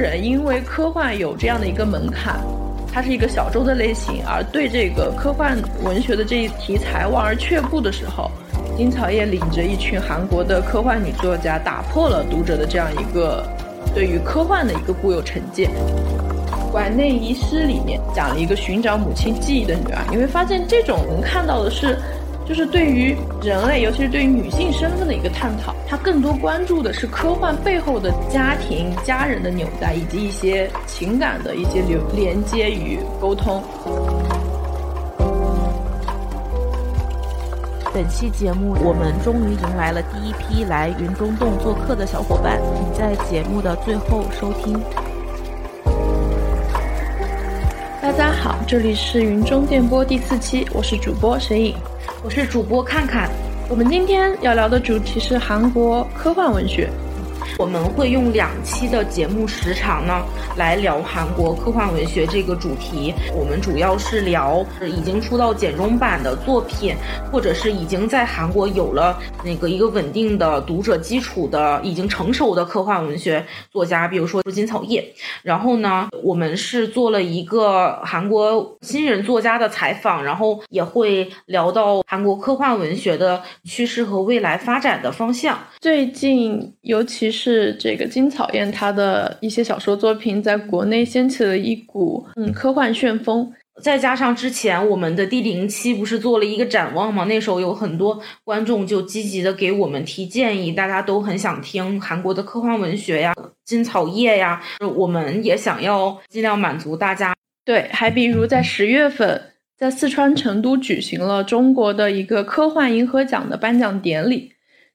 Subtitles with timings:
[0.00, 2.40] 人因为科幻有这样的一个门槛，
[2.90, 8.30] 它是一个小众的类型，而对这个科幻文学的这一题材望而却步的时候，
[8.76, 13.46] 金草叶领着一群韩国的科幻女作家，打破了读者的这样一个
[13.94, 15.70] 对于科幻的一个固有成见。
[16.72, 21.98] 《馆内遗失》里面讲了一个寻找母亲记忆的女儿，你会发现这种能看到的是，
[22.50, 25.72] 就是对于人类，尤其是对于女性身份的一个探讨。
[25.86, 33.62] 它更多关注的是科幻背后的家庭、家人的纽带，以及一些情感的一些流连接与沟通。
[37.94, 44.76] 本期节目，我们终于迎来了第一批来云中洞做客的小伙伴，请在节目的最后收听。
[48.02, 51.76] 大家好，这里是云中电波第四期，我是主播沈颖，
[52.22, 53.30] 我是主播看看。
[53.66, 56.90] 我们今天要聊的主题是韩国科幻文学。
[57.58, 60.24] 我们会用两期的节目时长呢，
[60.56, 63.12] 来聊韩国科幻文学这个主题。
[63.34, 66.94] 我们主要是聊已经出到简中版的作品，
[67.30, 75.04] 或者是已经在韩国有了那个一个稳定的读者基础的、已经成熟的科幻文学作家，比如说金草叶。
[75.42, 85.58] 然后呢，我们是做了一个韩国新人作家的采访，然后也会聊到韩国科幻文学的趋势和未来发展的方向。
[85.78, 87.39] 最近，尤其是。
[87.40, 93.50] 是这个金草燕，她的一些小说作品在国内掀起了一股嗯科幻旋风。
[93.82, 97.24] 再加上之前我们的第零期不是做了一个展望吗？
[97.24, 103.32] 那时候有很多观众就积极的给我们提建议，大家都很想听韩国的科幻文学呀，
[103.64, 104.60] 金草叶呀，
[104.96, 107.34] 我们也想要尽量满足大家。
[107.64, 109.40] 对，还比如在十月份，
[109.78, 114.52] 在四川成都举行了中国的一个科幻银河奖的颁奖典礼。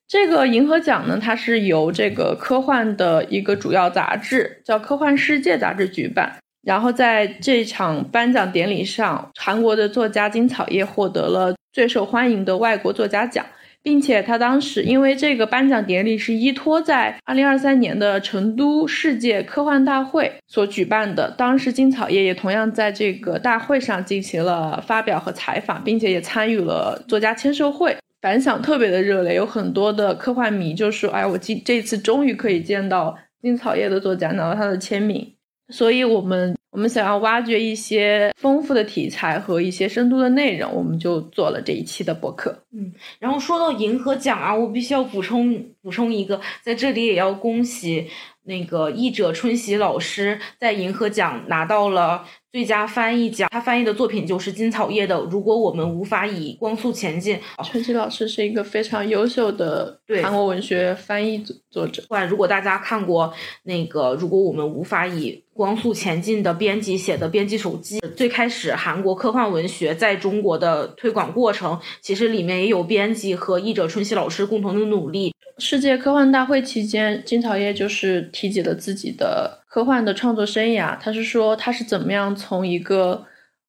[0.08, 6.36] 这个银河奖呢，它是由这个科幻的一个主要杂志叫《科幻世界》杂志举办。
[6.62, 13.44] 然后在这场颁奖典礼上，韩国的作家金草叶获得了最受欢迎的外国作家奖，
[13.82, 27.96] 并且他当时因为这个颁奖典礼是依托在2023年的成都世界科幻大会所举办的，当时金草叶也同样在这个大会上进行了发表和采访，并且也参与了作家签售会。
[28.20, 35.34] 反响特别的热烈，有很多的科幻迷就说：“哎，我今这次终于可以见到金草叶的作家拿到他的签名。”
[35.68, 42.56] 所以，我们我们想要挖掘一些丰富的题材和一些深度的内容，我们就做了这一期的播客。
[42.72, 48.06] 嗯，然后说到银河奖啊，我必须要补充补充一个，在这里也要恭喜
[48.44, 52.24] 那个译者春喜老师在银河奖拿到了。
[52.56, 57.36] 最佳翻译奖，他翻译的作品就是金草叶的《如果我们无法以光速前进》。
[57.62, 62.02] 春熙老师是一个非常优秀的韩国文学翻译作者。
[62.08, 63.30] 对，如果大家看过
[63.64, 75.34] 那个《如果我们无法以光速前进》的编辑写的编辑手记，最开始韩国科幻文学在中国的推广过程，其实里面也有编辑和译者春熙老师共同的努力。
[75.58, 80.96] 世界科幻大会期间，金草叶就是提及了自己的科幻的创作生涯。
[80.98, 83.26] 他是说他是怎么样从一个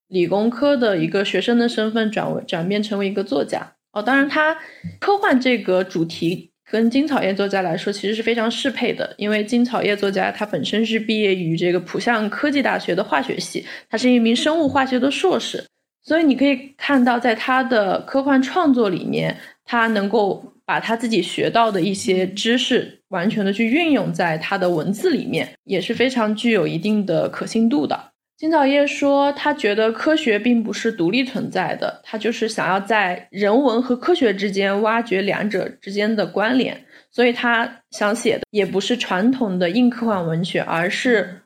[0.08, 3.74] 理工科的一个学生的身份转为转变成为一个作家。
[3.92, 4.58] 哦，当然，他
[5.02, 15.62] 科幻这个主题跟金草叶作家来说其实是非常适配的，因为金草叶作家他本身是毕业于这个浦项科技大学的化学系，他是一名生物化学的硕士，
[16.04, 19.36] 所以你可以看到在他的科幻创作里面，
[19.66, 20.54] 他能够。
[20.68, 28.12] 把他自己学到的一些知识完全的去运用在他的文字里面，也是非常具有一定的可信度的。
[28.38, 41.44] 金草叶说，他觉得科学并不是独立存在的，他就是想要在人文和科学之间挖掘两者之间的关联，所以他想写的也不是传统的硬科幻文学，而是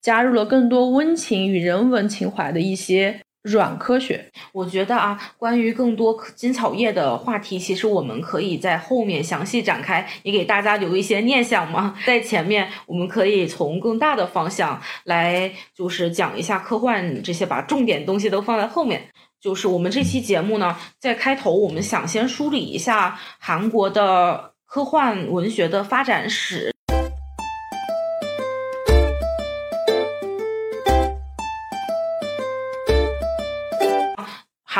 [0.00, 3.20] 加入了更多温情与人文情怀的一些。
[3.42, 11.96] 软科学，我觉得啊，关于更多金草叶的话题，其实我们可以在后面详细展开，也给大家留一些念想嘛。
[12.04, 19.08] 在前面，我们可以从更大的方向来，就是讲一下科幻这些，把重点东西都放在后面。
[19.40, 26.74] 就是我们这期节目呢，在开头，我们想先梳理一下韩国的科幻文学的发展史。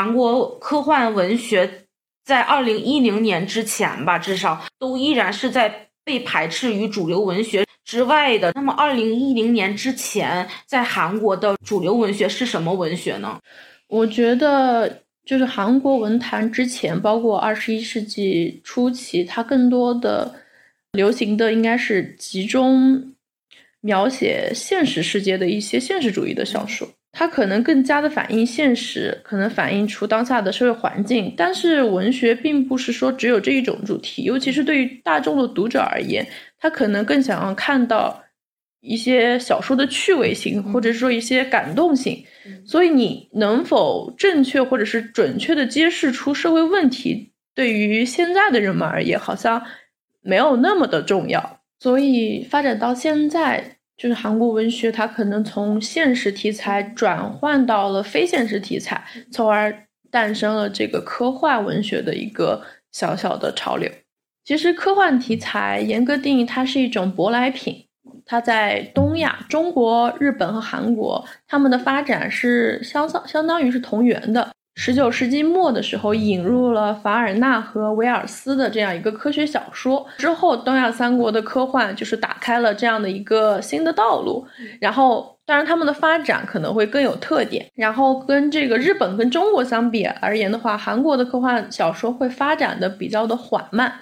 [0.01, 1.85] 韩国科幻文学
[2.25, 8.51] 在二零一零年之前吧，至少都依然是在被排斥于主流文学之外的。
[8.55, 13.39] 那么，二零一零年之前，在韩国的主流文学是什么文学呢？
[13.89, 20.33] 我觉得，就是韩国文坛之前，包括二十一世纪初期，它更多的
[20.93, 23.13] 流行的应该是集中
[23.81, 26.89] 描写现实世界的一些现实主义的小说。
[27.13, 31.33] 它可能更加的反映现实，可能反映出当下的社会环境。
[31.35, 36.25] 但是文学并不是说只有这一种主题，尤其是对于大众的读者而言，
[36.57, 38.23] 他可能更想要看到
[38.79, 42.23] 一些小说的趣味性，或者说一些感动性。
[42.65, 49.61] 所以你能否正确或者是准确的揭示出社会问题，对于现在的人们而言，好像
[50.21, 51.59] 没有那么的重要。
[51.77, 53.79] 所以发展到现在。
[53.97, 63.91] 就是韩国文学，它可能从现实题材转换到了非现实题材，从而诞生了这个科幻文学的一个小小的潮流。
[64.43, 67.85] 其实科幻题材严格定义，它是一种舶来品，
[68.25, 74.51] 它在东亚、中国、日本和韩国，他们的发展是相相相当于是同源的。
[74.83, 84.43] 十九世纪末的时候，引入了凡尔纳和威尔斯的这样一个科学小说之后，东亚三国的科幻就是打开了这样的一个新的道路。
[84.79, 87.63] 然后，当然他们的发展可能会更有特点。
[87.75, 93.93] 然后跟这个日本跟中国相比而言的话，韩国的科幻小说会发展的比较的缓慢，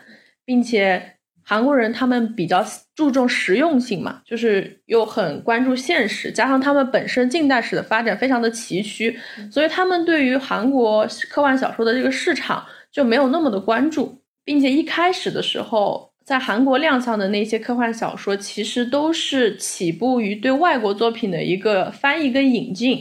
[0.45, 1.18] 并且。
[1.49, 2.63] 韩国人他们比较
[2.93, 9.15] 注重实用性嘛，就是又很关注现实，加上他们本身近代史的发展非常的崎岖，
[9.51, 22.95] 所以他们对于韩国科幻小说的这个市场就没有那么的关注，并且一开始的时候，在韩国亮相的那些科幻小说，其实都是起步于对外国作品的一个翻译跟引进，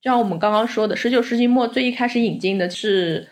[0.00, 3.28] 就像我们刚刚说的，十九世纪末最一开始引进的是。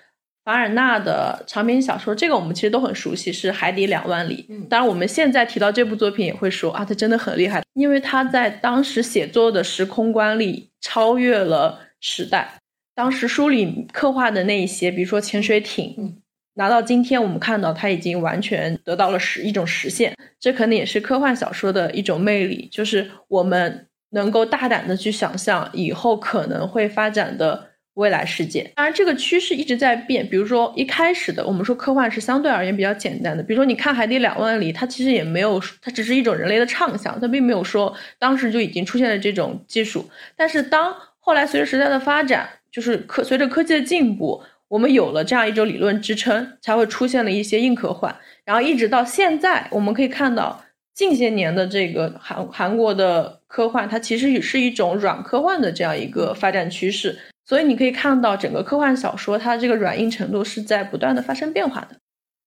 [0.48, 4.46] 凡尔纳的长篇小说，这个我们其实都很熟悉，是《海底两万里》。
[4.68, 12.54] 当然，我们现在提到这部作品，也会说啊，他真的很厉害，因为他在当时写作的时空观里超越了时代。
[12.94, 16.16] 当时书里刻画的那一些，比如说潜水艇，
[16.54, 20.16] 拿到今天我们看到，它已经完全得到了实一种实现。
[20.40, 27.67] 这可能也是科幻小说的一种魅力，就是我们能够大胆的去想象以后可能会发展的。
[27.98, 30.24] 未来世界，当然这个趋势一直在变。
[30.28, 33.42] 比如说一开始的，我们说科幻是相对而言比较简单的。
[33.42, 40.08] 比如说你看《海底两万里》，它其实也没有，它只是一种人类的畅想，它并没有说当时就已经出现了这种技术。
[40.36, 48.14] 但是当后来随着时代的发展，就是科随着科技的进步，我们有了这样一种理论支撑，才会出现了一些硬科幻。
[48.44, 50.64] 然后一直到现在，我们可以看到
[50.94, 57.18] 近些年的这个韩韩国的科幻，它其实也是一种软科幻的这样一个发展趋势。
[57.48, 61.96] 所以你可以看到，整个科幻小说它这个软硬程度是在不断的发生变化的。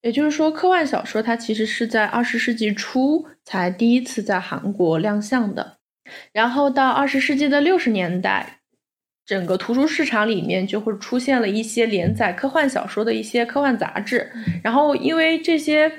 [0.04, 5.78] 也就是说，科幻小说它其实是在二十世纪初才第一次在韩国亮相的。
[6.32, 8.60] 然后到二十世纪的六十年代，
[9.26, 14.32] 整个图书市场里面就会出现了一些连载科幻小说的一些科幻杂志。
[14.64, 15.92] 然后因为这些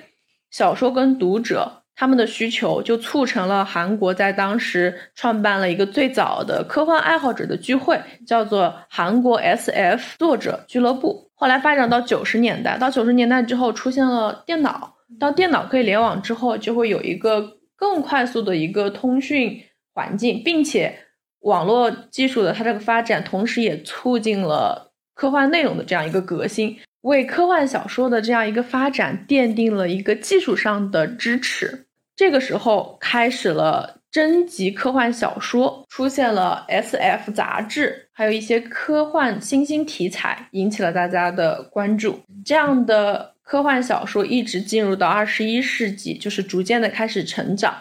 [0.52, 1.81] 小说跟读者。
[1.94, 11.30] 他们的需求就促成了韩国在当时创办了一个最早的科幻爱好者的聚会，叫做韩国 S.F 作者俱乐部。
[11.34, 19.62] 后来发展到九十年代，到九十年代之后出现了电脑，到电脑可以联网之后，就会有一个更快速的一个通讯
[19.92, 20.98] 环境，并且
[21.40, 26.78] 网络技术的它这个发展，同时也促进了科幻内容的这样一个革新。
[27.02, 31.86] 为科幻小说的这样一个发展奠定了一个技术上的支持。
[32.16, 42.20] 这个时候开始了征集科幻小说，出现了 S.F 杂志，还有一些科幻新兴题材，引起了大家的关注。
[42.44, 47.74] 这样的科幻小说一直进入到二十一世纪，就是逐渐的开始成长。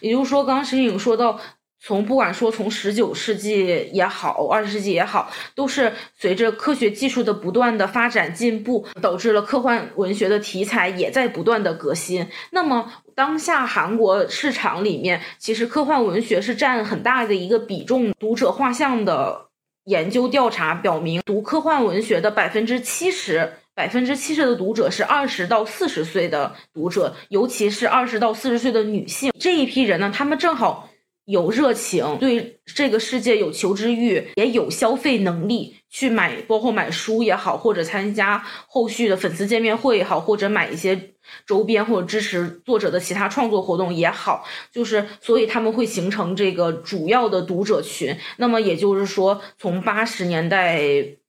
[0.00, 1.38] 也就是说，刚刚石颖说到。
[1.86, 12.26] 从不管说从十九世纪也好，二十世纪也好，都是随着科学技术的不断的发展进步，导致了科幻文学的题材也在不断的革新。
[12.52, 18.14] 那么当下韩国市场里面，其实科幻文学是占很大的一个比重。
[18.18, 19.48] 读者画像的
[19.84, 30.88] 研究调查表明，读科幻文学的百分之七十，百分之七十的读者是二十到四十岁的读者，尤其是二十到四十岁的女性这一批人呢，他们正好。
[31.26, 41.14] 有热情，对这个世界有求知欲，也有消费能力，去买，包括买书也好，或者参加后续的粉丝见面会也好，或者买一些
[41.46, 48.14] 周边或者支持作者的其他创作活动也好，就是所以他们会形成这个主要的读者群。
[48.36, 50.82] 那么也就是说，从八十年代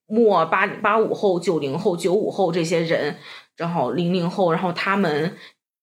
[0.08, 3.16] 末八八五后、九零后、九五后这些人，
[3.56, 5.38] 正好零零后，然后他们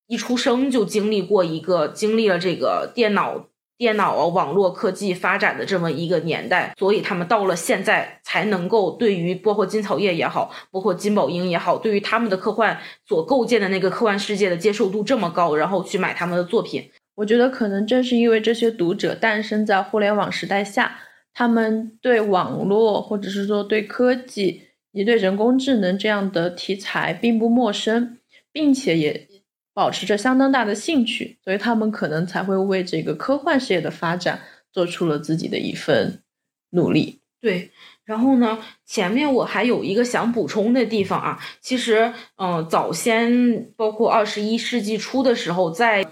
[0.07, 3.47] 一出生就经历过一个经历了这个电脑。
[3.79, 16.91] 电脑啊，网络科技发展的这么一个年代，所以他们到了现在才能够对于包括金草叶也好，包括金宝英也好，对于他们的科幻所构建的那个科幻世界的接受度这么高，然后去买他们的作品。
[17.15, 21.01] 我觉得可能正是因为这些读者诞生在互联网时代下，
[21.35, 24.63] 他们对网络或者是说对科技
[24.93, 28.19] 以及对人工智能这样的题材并不陌生，
[28.53, 29.29] 并且也
[29.75, 34.41] 保持着相当大的兴趣，所以他们可能才会为这个科幻事业的发展
[34.73, 36.23] 做出了自己的一份
[36.71, 37.21] 努力。
[37.41, 37.71] 对。
[38.05, 46.05] 然后呢，前面我还有一个想补充的地方啊，其实，嗯，早先包括二十一世纪初的时候，在，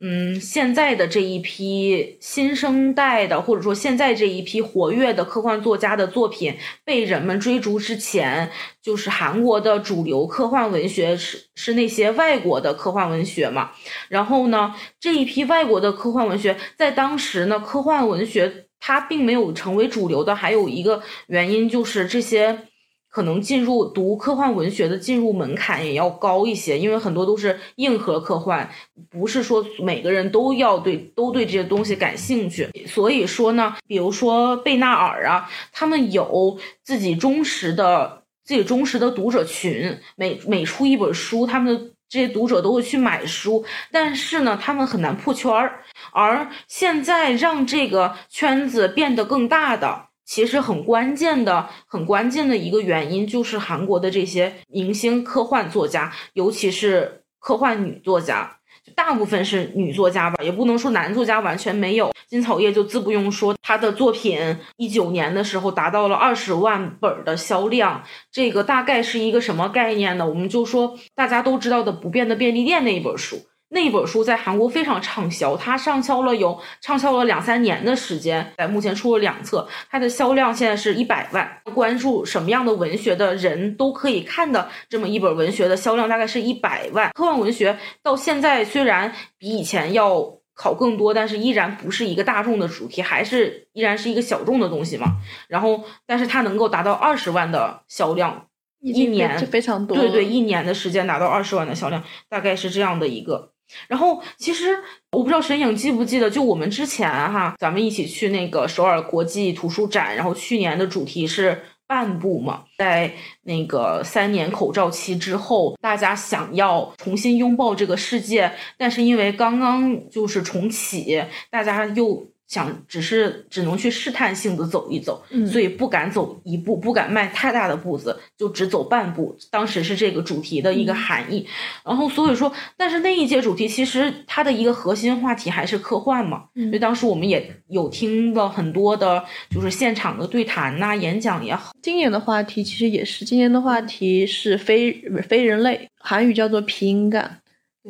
[0.00, 8.50] 嗯，现在的这一批新生代的，或者说现在这一批活跃的科幻作家的作品被人们追逐之前，
[8.82, 13.72] 就是韩国的主流科幻文学是是那些外国的科幻文学嘛。
[14.08, 18.64] 然后呢，这一批外国的科幻文学在当时呢，科幻文学。
[18.78, 22.68] 它并没有成为主流的，还有一个原因就是这些
[23.16, 28.68] 可能进入读科幻文学的进入门槛也要高一些，因为很多都是硬核科幻，
[29.08, 32.68] 不是说每个人都要对都对这些东西感兴趣。
[32.86, 45.80] 所以说呢，比如说贝纳尔啊，他们有自己忠实的自己忠实的读者群，每每出一本书，他们的这些读者都会去买书，但是呢，他们很难破圈儿。
[46.12, 58.58] 而现在让这个圈子变得更大的，其实很关键的、很关键的一个原因，就是韩国的这些明星科幻作家，尤其是科幻女作家，
[58.96, 62.12] 大部分是女作家吧，也不能说男作家完全没有。
[62.26, 68.02] 金草叶就自不用说，他的作品一九年的时候达到了二十万本的销量，
[68.32, 70.28] 这个大概是一个什么概念呢？
[70.28, 73.46] 我们就说大家都知道的《不变的便利店》那一本书。
[73.68, 81.60] 那本书在韩国非常畅销，它上销了有畅销了两三年的时间，在目前出了两册，它的销量现在是一百万。
[81.74, 87.10] 关注什么样的文学的人都可以看的这么一本文学的销量大概是一百万。
[87.12, 95.16] 科幻文学到现在虽然比以前要考更多，但是依然不是一个大众的主题，还是依然是一个小众的东西嘛。
[95.48, 98.46] 然后，但是它能够达到二十万的销量，
[98.80, 99.96] 一年非常多。
[99.96, 103.52] 对对，一年的时间达到二十万的销量，大概是这样的一个。
[103.88, 104.78] 然后，其实
[105.12, 122.26] 我不知道沈影记不记得，就我们之前哈，咱们一起去那个首尔国际图书展，然后去年的主题是半步嘛，在那个三年口罩期之后，大家想要重新拥抱这个世界，但是因为刚刚就是重启，大家又。
[122.48, 129.36] 想只是只能去试探性的走一走，所以不敢走一步，不敢迈太大的步子，就只走半步。
[129.50, 131.46] 当时是这个主题的一个含义。
[131.84, 136.44] 然后所以说，但是那一届主题其实它的一个核心话题还是科幻嘛。
[136.54, 141.72] 所以当时我们也有听了很多的，就是现场的对谈呐、演讲也好。
[141.82, 144.92] 今年的话题其实也是，今年的话题是非
[145.28, 147.40] 非人类，韩语叫做皮音感，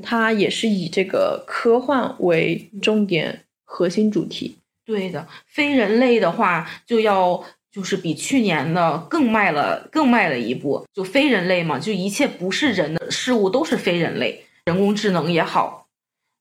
[0.02, 3.42] 它也是以这个科幻为重点。
[3.66, 4.56] 核心主题，
[4.86, 10.86] 对的，非人类的话就要就是比去年的更迈了，更迈了一步。
[10.94, 15.88] 就非人类嘛，就一切不是人的事物都是非人类，人工智能也好，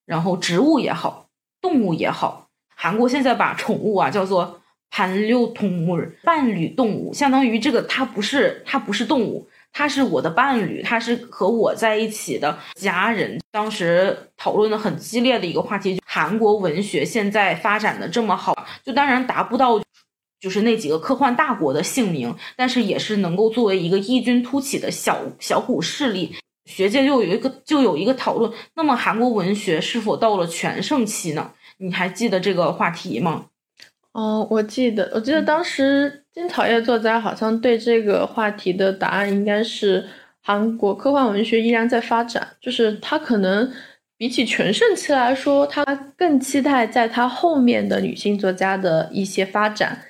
[0.06, 1.28] 然后植物也好，
[1.60, 2.48] 动物也好。
[2.74, 9.50] 韩国现在把宠物啊叫做盘六通物伴侣动物，相当于这个它不是它不是动物。
[9.78, 13.38] 它是我的伴侣，它是和我在一起的家人。
[13.52, 18.56] 当时讨论的很激烈的一个话题，韩国文学现在发展的这么好，
[18.86, 19.78] 就当然达不到
[20.40, 26.34] 就是那几个科幻大国的姓名，但是也是能够作为一个异军突起的小小股势力。
[26.64, 31.52] 学界就有一个就有一个讨论，那么韩国文学是否到了全盛期呢？
[31.80, 33.48] 你还记得这个话题吗？
[34.14, 40.08] 哦，我记得，我记得当时金草叶作家好像对这个话题的答案应该是
[40.42, 43.70] 韩国科幻文学依然在发展，就是他可能
[44.18, 45.84] 比起全盛期来说，他
[46.18, 50.04] 更期待在他后面的女性作家的一些发展。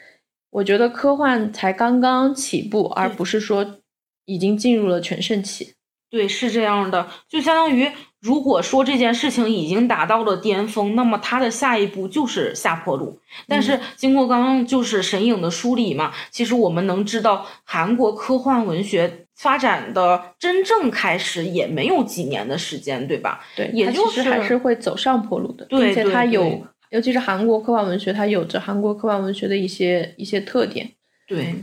[0.51, 3.79] 我觉得科幻才刚刚起步，而不是说
[4.25, 5.73] 已经进入了全盛期。
[6.09, 7.91] 对，是这样的，就相当于。
[8.21, 13.19] 如果说这件事情已经达到了巅峰，那么它的下一步就是下坡路。
[13.47, 23.41] 但是经过刚刚就是神影的梳理嘛，其实我们能知道，韩国科幻文学发展的真正开始也没有几年的时间，对吧？
[23.55, 30.89] 对，也就是还是会走上坡路的，并且它有，尤其是韩国科幻文学，它有着韩国科幻文学的一些一些特点。
[31.27, 31.55] 对，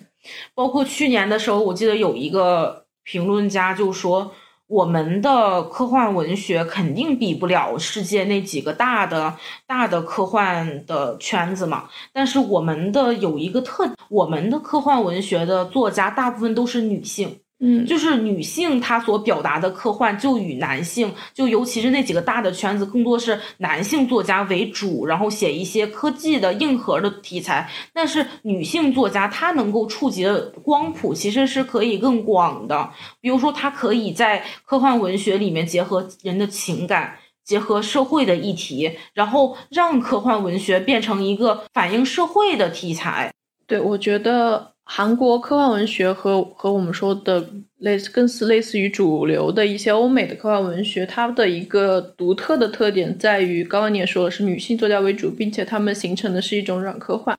[0.55, 4.33] 包括去年的时候，我记得有一个评论家就说。
[4.69, 9.37] 我们的科幻文学肯定比不了世界那几个大的
[9.67, 27.71] 大的科幻的圈子嘛，但是我们的有一个特，我们的科幻文学的作家大部分都是女性，嗯，就是女性她所表达的科幻，就与男性，就尤其是那几个大的圈子，更多是男性作家为主，然后写一些科技的硬核的题材。
[27.93, 32.91] 但是女性作家她能够触及的光谱其实是可以更广的，
[33.21, 43.33] 比如说她可以在科幻文学里面结合人的情感，结合社会的议题，然后让科幻文学变成一个反映社会的题材。
[43.69, 44.72] 对，我觉得。
[44.85, 47.47] 韩国科幻文学和和我们说的
[47.79, 57.37] 类似，更是类似于主流的一些欧美的科幻文学，它的一个独特的特点在于，刚刚你也说了，是女性作家为主，并且他们形成的是一种软科幻。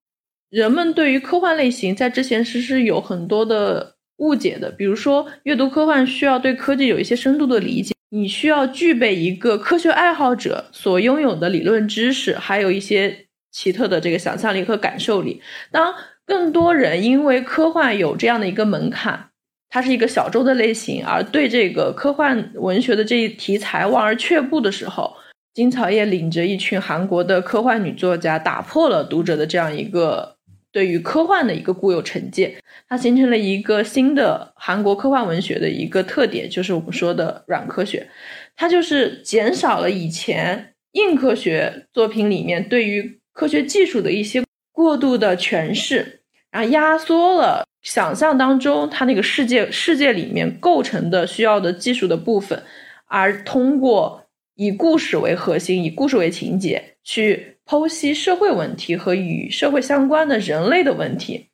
[0.49, 15.41] 人们对于科幻类型在之前是是有很多的误解的，比如说阅读科幻需要对科技有一些深度的理解，你需要具备一个科学爱好者所拥有的理论知识，还有一些奇特的这个想象力和感受力。
[15.71, 15.93] 当
[16.25, 19.29] 更多人因为科幻有这样的一个门槛，
[19.69, 25.15] 它是一个小众的类型，而对这个科幻文学的这一题材望而却步的时候，
[25.53, 30.37] 金草叶领着一群韩国的科幻女作家，打破了读者的这样一个
[30.71, 32.55] 对于科幻的一个固有成见，
[32.87, 38.07] 它形成了一个新的韩国科幻文学的一个特点，就是我们说的软科学，
[38.55, 44.41] 它就是减少了以前硬科学作品里面对于科学技术的一些。
[44.83, 46.19] 过度的诠释，
[46.51, 52.61] 然后压缩了想象当中它那个世界世界里面构成的需要的技术的部分，
[53.07, 54.25] 而通过
[54.55, 61.47] 以故事为核心、以故事为情节去剖析社会问题和与社会相关的人类的问题，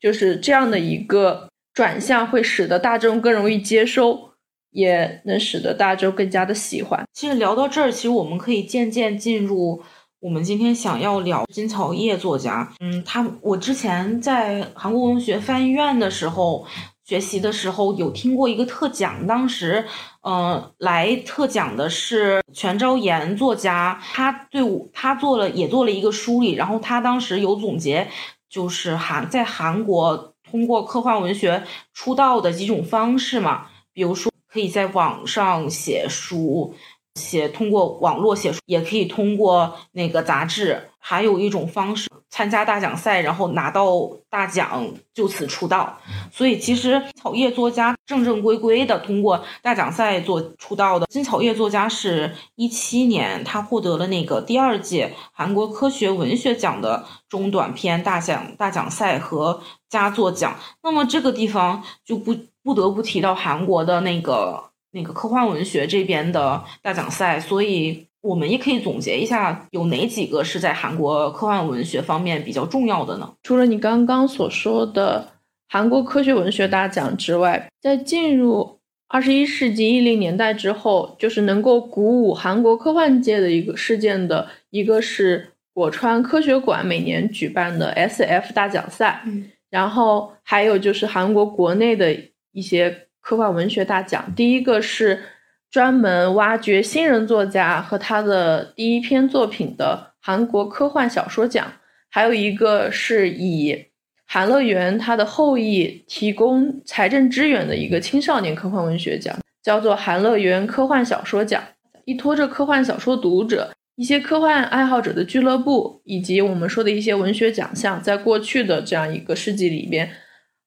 [0.00, 4.30] 就是这样的一个转向，会使得大众更容易接收，
[4.70, 7.04] 也能使得大众更加的喜欢。
[7.12, 9.82] 其实聊到这儿，其实我们可以渐渐进入。
[10.22, 16.64] 我们今天想要聊金草叶作家，嗯，他我之前在韩国文学翻译院的时候
[17.04, 19.84] 学习的时候有听过一个特讲，当时，
[20.22, 28.06] 嗯，来特讲的是全昭妍作家，他对我他做了也做了一个梳理，然后他当时有总结，
[28.48, 36.72] 就是韩在韩国通过科幻文学出道的几种方式嘛，比如说可以在网上写书。
[37.14, 45.98] 写通过网络写书，也可以通过那个杂志，还有一种方式参加大奖赛，然后拿到大奖，就此出道。
[46.32, 60.56] 所以其实草叶作家正正规规的通过大奖赛做出道的金草叶作家是一七年，他获得了那个第二届韩国科学文学奖的中短篇大奖大奖赛和佳作奖。
[60.82, 64.71] 那么这个地方就不不得不提到韩国的那个。
[64.92, 73.32] 那个科幻文学这边的大奖赛，所以我们也可以总结一下，有哪几个是在韩国科幻文学方面比较重要的呢？
[73.42, 75.32] 除了你刚刚所说的
[75.68, 78.78] 韩国科学文学大奖之外，在进入
[79.08, 92.14] 二十一世纪一零年代之后，就是能够鼓舞韩国科幻界的一个事件的一个是果川科学馆每年举办的 SF 大奖赛，嗯，然后还有就是韩国国内的
[92.52, 93.08] 一些。
[93.22, 95.22] 科幻文学大奖，第一个是
[95.70, 101.72] 专门挖掘新人作家和他的第一篇作品的韩国科幻小说奖，
[102.10, 103.86] 还有一个是以
[104.26, 111.62] 韩乐园他的后裔提供财政支援的一个青少年科幻文学奖，叫做韩乐园科幻小说奖。
[112.04, 120.10] 依托着科幻小说读者、一些科幻爱好者的俱乐部，以及我们说的一些文学奖项，在过去的这样一个世纪里边。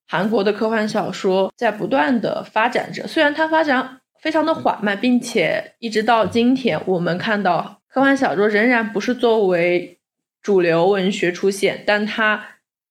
[0.08, 10.00] 韩国的科幻小说在不断的发展着，虽然它发展非常的缓慢，并且一直到今天，我们看到科幻小说仍然不是作为
[10.44, 12.46] 主流文学出现，但它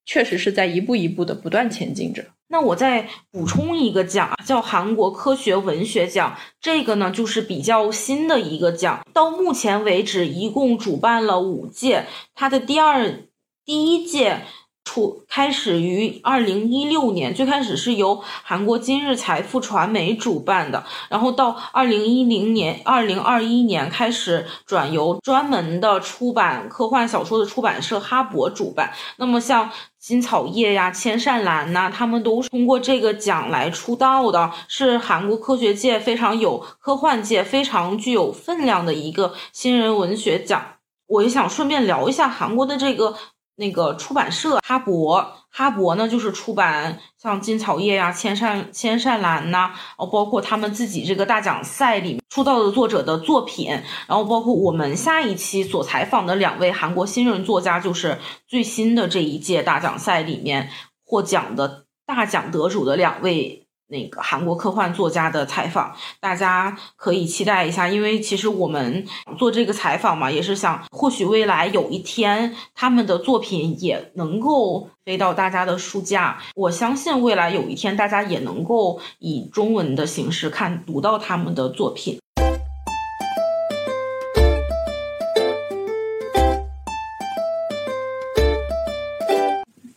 [0.04, 2.24] 确实是在一步一步的不断前进着。
[2.48, 13.20] 那我再补充一个奖，叫韩国科学文学奖，这个呢就是比较新的一个奖，到目前为止一共主办了五届，它的第二
[13.64, 14.40] 第一届。
[14.84, 28.92] 出开始于二零一六年，最开始是由韩国今日财富传媒主办的，然后到二零一零年、二零二一年开始转由专门的出版科幻小说的出版社哈勃主办。
[29.16, 29.68] 那么像
[29.98, 40.62] 金草叶呀、千善兰呐，他们都是通过这个奖来出道的，是韩国科学界非常有科幻界非常具有分量的一个新人文学奖。
[41.06, 43.16] 我也想顺便聊一下韩国的这个。
[43.56, 53.70] 那个出版社哈勃，哈勃呢就是出版像金草叶呀、千善千善兰呐，哦包括他们自己这个大奖赛里出道的作者的作品，
[54.08, 60.70] 然后包括我们下一期所采访的两位韩国新人作家，就是最新的这一届大奖赛里面
[61.04, 67.88] 获奖的大奖得主的两位那个韩国科幻作家的采访，大家可以期待一下。
[67.88, 69.06] 因为其实我们
[69.38, 76.38] 做这个采访嘛，也是想，或许未来有一天，他们的作品也能够飞到大家的书架。
[76.54, 82.18] 我相信未来有一天，大家也能够以中文的形式看读到他们的作品。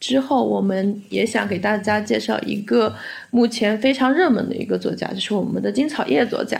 [0.07, 2.95] 之后，我们也想给大家介绍一个
[3.29, 6.57] 目前非常热门的一个作家，就是我们的金草叶作家。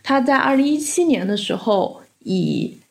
[0.00, 2.78] 他在二零一七年的时候，以《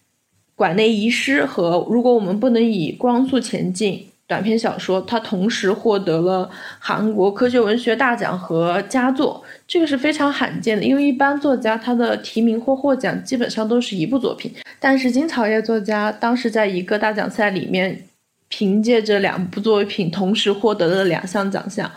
[0.57, 3.93] 馆内遗失》和《如果我们不能以光速前进》
[4.27, 10.83] 短篇小说，他同时获得了韩国科学文学大奖和佳作，这个是非常罕见的。
[10.83, 18.03] 因为一般作家他的提名或获奖基本上都是一部作品，但是金草叶作家当时在一个大奖赛里面。
[18.49, 21.91] 凭借着两部作品同时获得了两项奖项，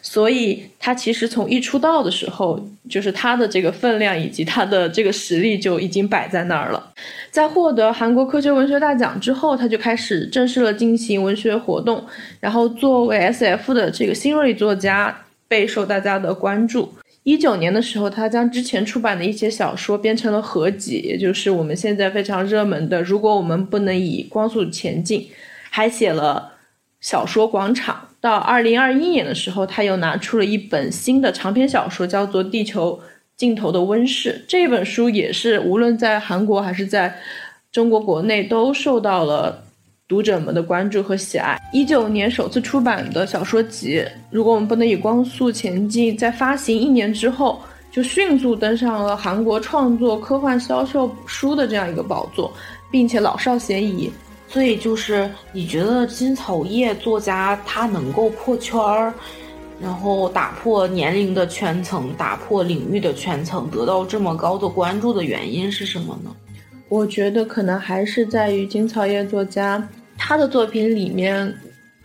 [0.00, 6.92] 所以他其实从一出道的时候，就是他的这个分量以及他的这个实力就已经摆在那儿了。
[7.32, 12.04] 在获得韩国科学文学大奖之后，他就开始正式了进行文学活动，
[12.38, 16.94] 然后作为 S.F 的这个新锐作家备受大家的关注。
[17.24, 25.20] 一九年的时候，他将之前出版的一些小说编成了合集，也就是我们现在非常热门的《如果我们不能以光速前进》。
[25.70, 26.52] 还写了
[27.00, 27.94] 小说《广场》。
[28.20, 32.98] 到二零二一年的时候，他又拿出了一本新的长篇小说，叫做《地球
[33.36, 34.42] 尽头的温室》。
[34.48, 37.14] 这本书也是无论在韩国还是在
[37.70, 39.62] 中国国内都受到了
[40.08, 41.56] 读者们的关注和喜爱。
[41.72, 43.98] 一九年首次出版的小说集
[44.30, 52.52] 《如果我们不能以光速前进》，在发行一年之后，就迅速登上了韩国创作科幻销售书的这样一个宝座，
[52.90, 54.10] 并且老少咸宜。
[54.48, 59.12] 所以就是你觉得金草叶作家他能够破圈儿，
[59.80, 66.34] 然后打破年龄的圈层，打破领域的圈层，得到这么高的关注的原因是什么呢？
[66.88, 71.54] 我觉得可能还是在于金草叶作家他的作品里面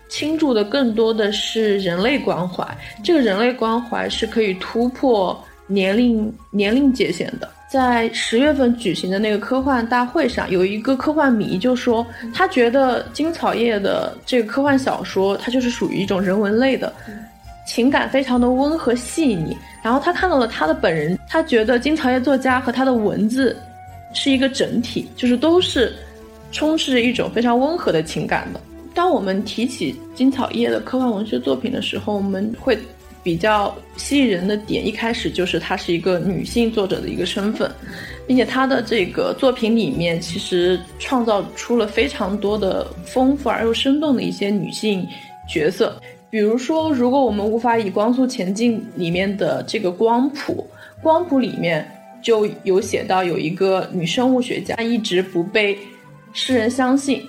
[0.09, 7.49] 倾注的更多的是人类关怀，这个人类关怀是可以突破年龄年龄界限的。
[7.73, 16.93] 在十月份举行的那个科幻大会上，有一个科幻迷就说，他觉得金草叶的这个科幻小说，它就是属于一种人文类的，
[17.65, 19.57] 情感非常的温和细腻。
[19.81, 23.57] 然后他看到了他的本人，他觉得金草叶作家和他的文字
[24.13, 25.91] 是一个整体，就是都是
[26.51, 28.61] 充斥着一种非常温和的情感的。
[28.93, 32.77] 当我们提起金草叶的科幻文学作品的时候，我们会。
[33.23, 37.71] 比较吸引人的点，一开始就是她是一个女性作者的一个身份，
[38.27, 45.07] 并且她的这个作品里面其实创造出了非常多的丰富而又生动的一些女性
[45.47, 45.97] 角色。
[46.29, 50.67] 比如说，如果我们无法以光速前进里面的这个光谱，
[51.01, 51.89] 光谱里面
[52.21, 55.77] 就有写到有一个女生物学家一直不被
[56.33, 57.21] 世人相信，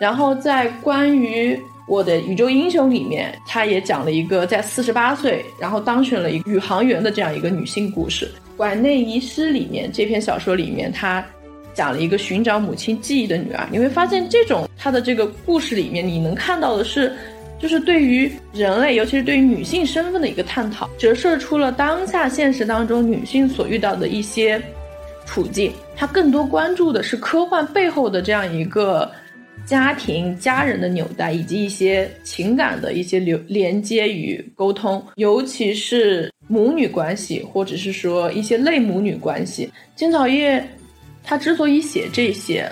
[0.00, 1.60] 然后在关于。
[1.90, 8.30] 我的宇宙英雄里面，他也讲了一个在四十八岁，然后当选了一个宇航员的这样一个女性故事。
[8.56, 11.24] 馆内遗失里面这篇小说里面，他
[11.74, 13.68] 讲了一个寻找母亲记忆的女儿。
[13.72, 17.12] 你会发现，这种他的这个故事里面，你能看到的是，
[17.58, 24.62] 就是对于人类，尤其是对于女性身份的一个探讨，折射出了当下现实当中女性所遇到的一些
[25.26, 25.72] 处境。
[25.96, 29.10] 他更多关注的是科幻背后的这样一个。
[29.66, 39.70] 家庭、家人的纽带，以及一些情感的一些流连接与沟通，尤其是母女关系，或者是说一些类母女关系。
[39.94, 40.64] 金草叶
[41.22, 42.68] 他之所以写这些，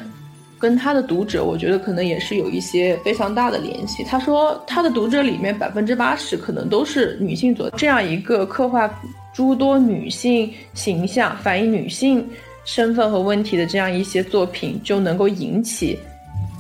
[0.58, 4.02] 跟他的读者，我觉得可能也是有一些非常大的联系。
[4.02, 8.92] 他说他的读者里面百分之八十可能都是女性作，这样一个刻画
[9.32, 12.28] 诸多女性形象、反映女性
[12.64, 15.96] 身份和问题的这样一些作品，就能够引起。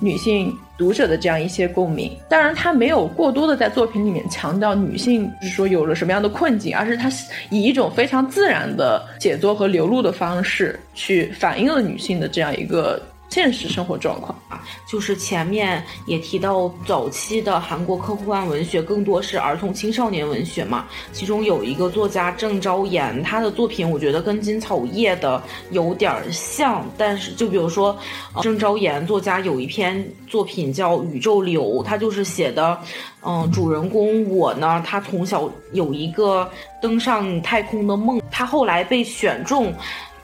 [0.00, 7.10] 女性读者的这样一些共鸣，当然他没有过多的在作品里面强调女性，就是说有了什么样的困境，而是他
[7.50, 13.00] 以一种非常自然的写作和流露的方式去反映了女性的这样一个。
[13.38, 20.86] 现实生活状况啊，就是前面也提到，早期的韩国科幻文学更多是儿童青少年文学嘛。
[21.12, 27.96] 其中有一个作家郑昭妍，他的作品我觉得跟金草叶的有点像，但是就比如说，
[28.42, 32.76] 郑昭妍作家有一篇作品叫《宇宙流》，他就是写的，
[33.24, 36.50] 嗯，主人公我呢，他从小有一个
[36.82, 39.72] 登上太空的梦，他后来被选中。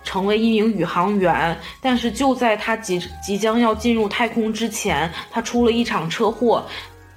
[0.04, 6.64] 成为一名宇航员，但是就在他即即将要进入太空之前，他出了一场车祸，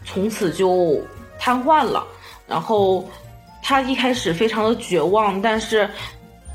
[0.03, 0.99] 从此就
[1.37, 2.03] 瘫痪了。
[2.47, 3.07] 然后。
[3.69, 5.89] 他一开始非常的绝望，但是。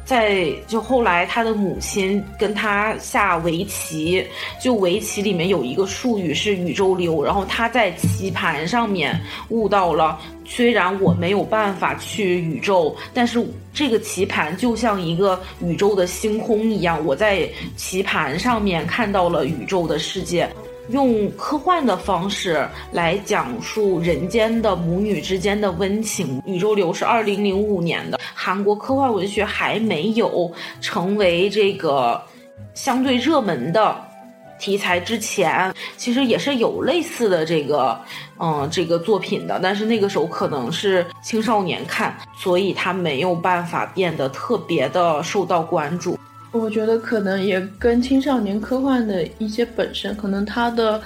[0.04, 4.26] 在就后来，他的母亲跟他下围棋，
[4.60, 9.18] 就围棋里面有一个术语是宇宙流，然后他在棋盘上面
[9.50, 10.18] 悟到了，
[10.54, 20.46] 虽然我没有办法去宇宙，但是这个棋盘就像一个宇宙的星空一样，我在棋盘上面看到了宇宙的世界。
[20.90, 26.38] 用科幻的方式来讲述人间的母女之间的温情。
[26.44, 32.20] 《宇宙流》是二零零五年的韩国科幻文学还没有成为这个
[32.74, 33.96] 相对热门的
[34.58, 37.98] 题材之前，其实也是有类似的这个
[38.44, 46.18] 嗯这个作品的，但是那个时候可能是青少年看，所以它没有办法变得特别的受到关注。
[46.50, 51.00] 我觉得可能也跟青少年科幻的一些本身，可能它的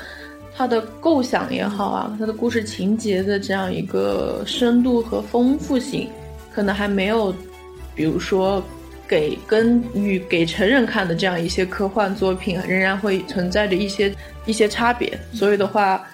[0.57, 6.09] 它的构想也好啊，它的故事情节的这样一个深度和丰富性，
[6.55, 7.35] 可能还没有，
[7.95, 8.63] 比如说
[9.07, 14.13] 给跟与给成人看的这样一些科幻作品，仍然会存在着一些
[14.47, 15.17] 一些差别。
[15.33, 16.05] 所以的话，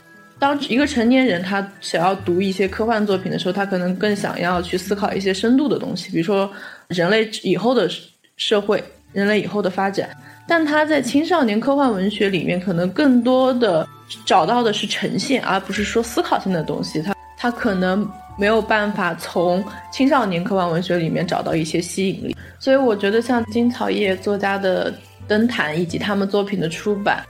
[0.42, 6.50] 当一个成年人他想要读一些科幻作品的时候，他可能更想要去思考一些深度的东西，比如说
[6.88, 7.88] 人类以后的
[8.36, 8.82] 社会。
[9.12, 10.08] 人类以后的发展，
[10.48, 13.86] 但他在青少年科幻文学里面，可能更多的
[14.24, 17.02] 找到的是呈现，而不是说思考性的东西。
[17.02, 22.34] 他他可能没有办法从青少年科幻文学里面找到一些吸引力。
[22.58, 24.94] 所以我觉得，像金草叶作家的
[25.28, 27.22] 登坛以及他们作品的出版，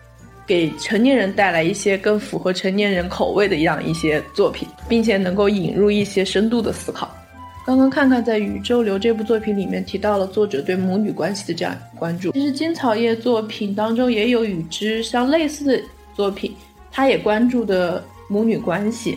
[0.46, 7.10] 给成年人带来一些更符合成年人口味的一样一些作品，并且能够引入一些深度的思考。
[7.64, 12.32] 刚刚看看在《宇宙流》这部作品里面提到了作者对母女关系的这样关注。
[12.32, 15.80] 其实金草叶作品当中也有与之相类似的
[16.12, 16.52] 作品，
[16.90, 19.16] 他也关注的母女关系。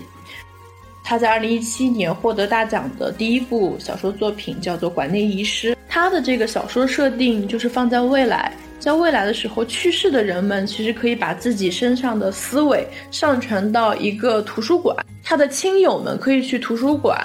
[1.03, 8.51] 他在二零一七年获得大奖的第一部小说作品叫做《馆内遗失》，他的这个小说设定就是放在未来，
[8.85, 17.19] 在未来的时候去世的人们其实可以把自己身上的思维上传到一个图书馆，他的亲友们可以去图书馆。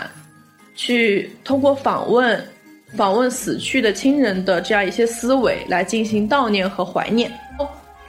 [0.75, 2.43] 去通过访问，
[2.97, 7.31] 访问死去的亲人的这样一些思维来进行悼念和怀念。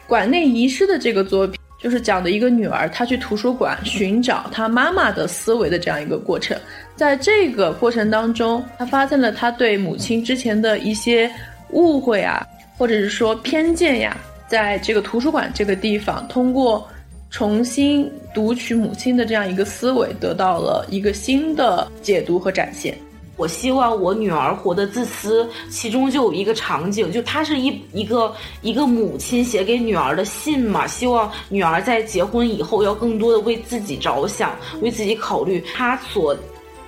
[0.07, 6.57] 馆内遗失的这个作品，就是讲的一个女儿，她去图书馆寻找她妈妈的思维的这样一个过程。
[6.95, 11.29] 在这个过程当中，她发现了她对母亲之前的一些
[11.71, 12.47] 误会啊，
[12.81, 14.17] 或者是说偏见呀，
[14.47, 16.83] 在这个图书馆这个地方，通过。
[17.29, 22.97] 重新读取母亲的这样一个思维，得到了一个新的解读和展现。
[23.37, 35.63] 我希望我女儿活得自私，其中就有一个场景，就她是一一个一个母亲写给女儿的信嘛，希望女儿在结婚以后要更多的为自己着想，为自己考虑。
[35.73, 36.35] 她所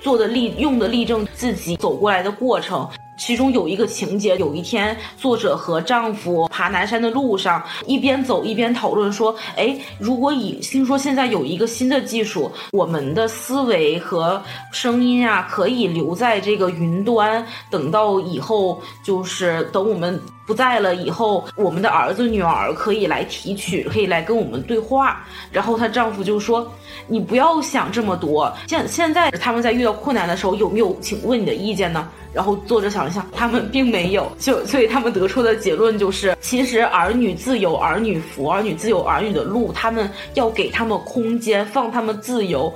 [0.01, 2.89] 做的例用的例证，自己走过来的过程。
[3.25, 26.71] 其中有一个情节，有一天，作者和丈夫爬南山的路上，一边走一边讨论说：“哎，如果以听说现在有一个新的技术，我们的思维和声音啊，可以留在这个云端，等到以后，就是等我们不在了以后，我们的儿子女儿可以来提取，可以来跟我们对话。”然后她丈夫就说
[27.07, 42.73] ：“你不要想这么多，现现在他们在遇到困难的时候，有没有请问你的意见呢？”然后作者想了想，他们并没有，就所以他们得出的结论就是，其实儿女自有儿女福，儿女自有儿女的路，他们要给他们空间，放他们自由，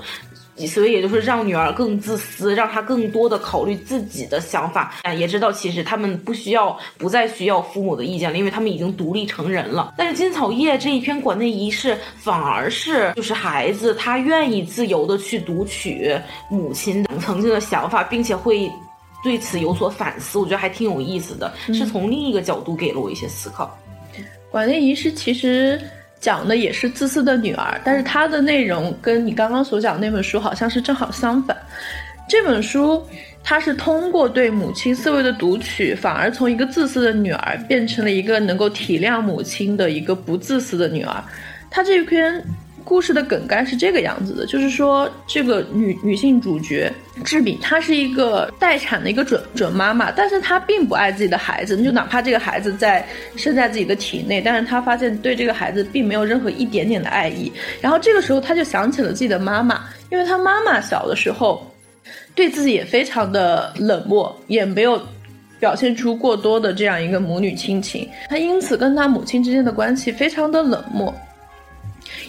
[0.65, 9.93] 所以也就是让女儿更自私，让她更多的考虑自己的想法，也知道其实他们不需要，不再需要父母的意见了，因为他们已经独立成人了。
[9.97, 16.17] 但是金草叶这一篇馆内仪式，反而是就是孩子他愿意自由的去读取
[16.49, 18.71] 母亲曾经的想法，并且会。
[19.23, 23.75] 对此有所反思，我觉得还挺有意思的，是从另一个角度给了我一些思考。
[24.51, 25.81] 馆内仪式其实
[26.19, 31.55] 讲的也是自私的女儿，但是它的内容跟你刚刚所讲那本书好像是正好相反。
[32.27, 33.05] 这本书
[33.43, 41.23] 它是通过对母亲思维的读取，反而从一个自私的女儿变成了一个能够体谅母亲的一个不自私的女儿。
[41.69, 42.43] 它这篇。
[42.87, 46.89] 故事的梗概是这个样子的，就是说这个女女性主角
[47.25, 57.51] 志敏，她是一个待产的一个准准妈妈，但是她并不爱自己的孩子，就哪怕这个孩子在生在自己的体内，但是她发现对这个孩子并没有任何一点点的爱意。
[57.81, 61.69] 然后这个时候，她就想起了自己的妈妈，因为她妈妈小的时候
[62.33, 64.97] 对自己也非常的冷漠，也没有
[65.59, 71.13] 表现出过多的这样一个母女亲情，她因此跟她母亲之间的关系非常的冷漠。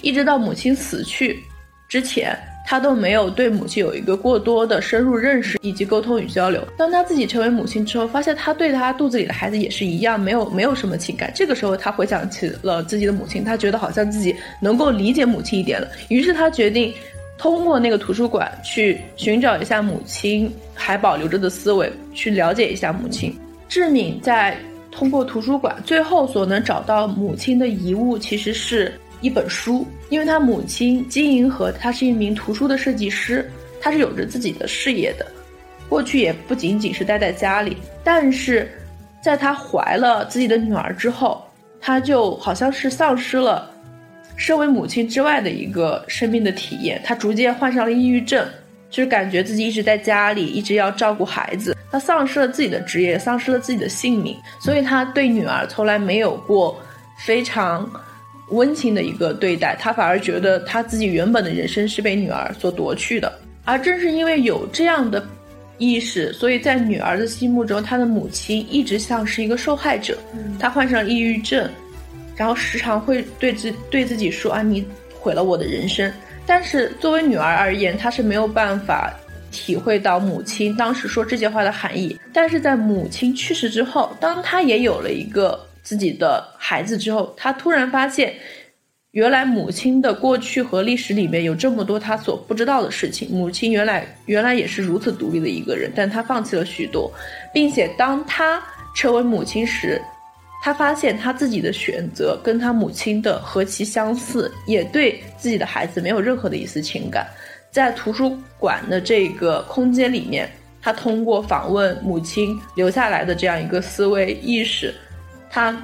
[0.03, 1.43] 一直到母亲死去
[1.89, 2.37] 之前，
[2.67, 6.63] 他都没有对母亲有一个过多的深入认识以及沟通与交流。
[6.77, 11.33] 当他自己成为母亲之后，发现他对他肚子里的孩子也是一样，没有没有什么情感。
[11.35, 15.89] 这个时候，他回想起了自己的母亲，他觉得好像自己能够理解母亲一点了。
[16.09, 16.93] 于是他决定
[17.39, 23.35] 通过那个图书馆去寻找一下母亲还保留着的思维，去了解一下母亲。
[23.67, 24.55] 志敏在
[24.91, 28.93] 通过图书馆最后所能找到母亲的遗物，其实是。
[29.21, 33.51] 一本书，因为他母亲金银河，他是一名图书的设计师，
[33.81, 35.27] 他是有着自己的事业的，
[35.89, 38.71] 过去也不仅仅是待在家里，但是，
[39.21, 41.45] 在他怀了自己的女儿之后，
[41.81, 43.69] 他就好像是丧失了
[44.37, 48.47] 身为母亲之外的一个生命的体验，他逐渐患上了抑郁症，
[48.89, 56.81] 就是感觉自己一直在家里，一直要照顾孩子，他丧失了自己的职业，丧失了自己的性命，所以他对女儿从来没有过
[57.27, 57.91] 非常。
[58.51, 63.33] 温情的一个对待，他反而觉得他自己原本的人生是被女儿所夺去的。
[63.65, 65.23] 而正是因为有这样的
[65.77, 70.17] 意识，所以在女儿的心目中，她的母亲一直像是一个受害者。
[70.59, 71.69] 她患上抑郁症，
[72.35, 74.83] 然后时常会对自对自己说：“啊，你
[75.21, 76.11] 毁了我的人生。”
[76.47, 79.13] 但是作为女儿而言，她是没有办法
[79.51, 82.19] 体会到母亲当时说这些话的含义。
[82.33, 85.68] 但是在母亲去世之后，当她也有了一个。
[85.89, 88.35] 自己的孩子之后，他突然发现，
[89.13, 93.27] 原来母亲的过去和历史里面有这么多他所不知道的事情。
[93.31, 97.11] 母亲原来原来也是如此独立的一个人，但他放弃了许多，
[97.55, 98.63] 并且当他
[98.95, 99.99] 成为母亲时，
[100.63, 107.27] 他发现他自己的选择跟他母亲的何其相似，也对自己的孩子没有任何的一丝情感。
[107.71, 110.51] 在图书馆的这个空间里面，
[110.83, 114.95] 他通过访问母亲留下来的这样一个思维意识。
[115.51, 115.77] 他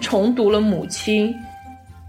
[0.00, 1.34] 重读了母亲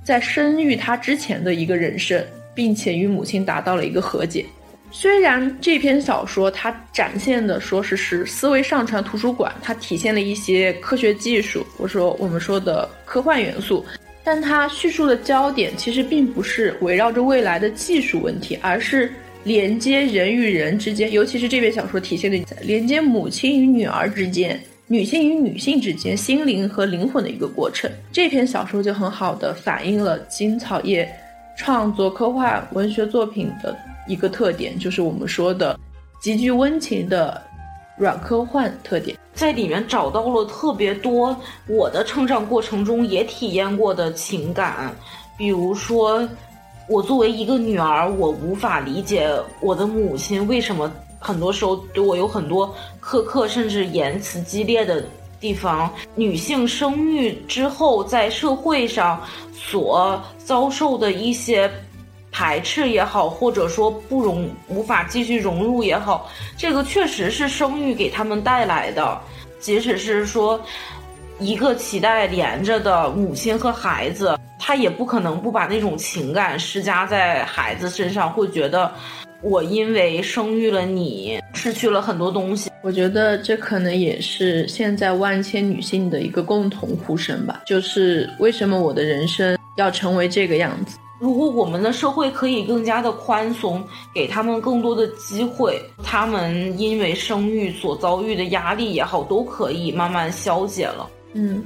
[0.04, 4.46] 在生育他之前的一个人生，并且与母亲达到了一个和解。
[4.92, 13.86] 虽然这篇小说它展现的说是是思维上传图书馆，它体现了一些科学技术，或者说我们说的科幻元素，
[14.24, 19.12] 但它叙述的焦点其实并不是围绕着未来的技术问题，而是
[19.44, 24.58] 连接人与人之间，尤其是这篇小说体现的连接母亲与女儿之间。
[24.88, 31.12] 女性与女性之间心灵和灵魂的一个过程，这篇小说就很好的反映了金草叶
[31.58, 33.76] 创作科幻文学作品的
[34.08, 35.80] 一个特点，就是我们说的
[36.22, 37.42] 极具温情的
[37.98, 41.36] 软科幻特点，在里面找到了特别多
[41.68, 44.96] 我的成长过程中也体验过的情感，
[45.36, 46.30] 比如说，
[46.88, 49.28] 我作为一个女儿，我无法理解
[49.62, 50.94] 我的母亲为什么。
[51.18, 52.72] 很多时候对我有很多
[53.06, 55.04] 苛刻甚至言辞激烈的
[55.40, 55.94] 地方。
[56.16, 59.22] 女性生育之后在社会上
[59.54, 61.70] 所遭受的一些
[62.32, 69.22] 排斥也好，或者说不容无法继续融入也好，这个确实是生育给他们带来的。
[69.60, 70.60] 即使是说
[71.40, 78.92] 一个脐带连着的母亲和孩子，他也不可能不把那种情感施加在孩子身上，会觉得。
[79.46, 82.72] 我因为生育了你，失去了很多东西。
[82.82, 87.62] 我觉得这可能也是现在万千女性的一个共同呼声吧。
[87.68, 90.98] 就是为什么我的人生要成为这个样子？
[91.20, 93.84] 如果我们的社会可以更加的宽松，
[94.16, 101.08] 给他们更多的机会，他们因为生育所遭遇的压力也好，都可以慢慢消解了。
[101.34, 101.64] 嗯，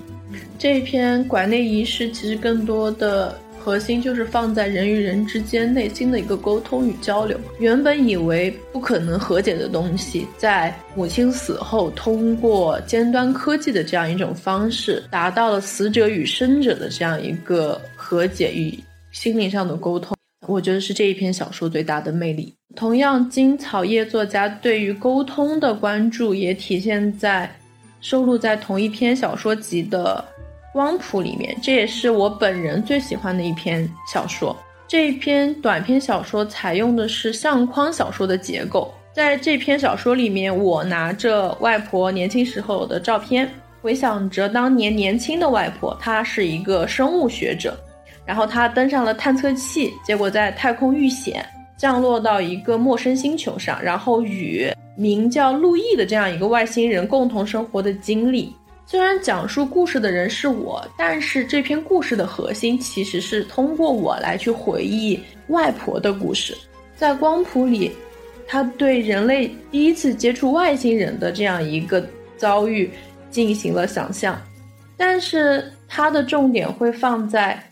[0.58, 3.40] 这篇馆内仪式其实更多的。
[3.60, 7.40] 核心就是放在人与人之间内心的一个沟通与交流。
[7.60, 18.78] 原本以为不可能和解的东西，在母亲死后，通过尖端科技的这样一种方式，达到了死者与生者的这样一个和解与
[19.12, 20.16] 心灵上的沟通。
[20.48, 22.54] 我觉得是这一篇小说最大的魅力。
[22.76, 27.54] 同样，金草叶作家对于沟通的关注，也体现在
[28.02, 30.24] 收录在同一篇小说集的。
[30.72, 34.56] 光谱里面，这也是我本人最喜欢的一篇小说。
[34.88, 38.94] 这一篇短篇小说采用的是相框小说的结构。
[39.12, 43.50] 在这篇小说里面，我拿着外婆年轻时候的照片，
[43.82, 47.78] 回想着当年年轻的外婆，她是一个生物学者，
[48.26, 51.46] 然后她登上了探测器，结果在太空遇险，
[51.78, 58.54] 降落到一个陌生星球上，然后与名叫路易的这样一个外星人共同生活的经历。
[58.90, 66.58] 虽然讲述故事的人是我，但是这篇故事的核心其实是通过我来去回忆外婆的故事。
[66.96, 67.92] 在光谱里，
[68.48, 72.04] 他对人类第一次接触外星人的这样一个
[72.36, 72.90] 遭遇
[73.30, 74.42] 进行了想象，
[74.98, 77.64] 但是他的重点会放在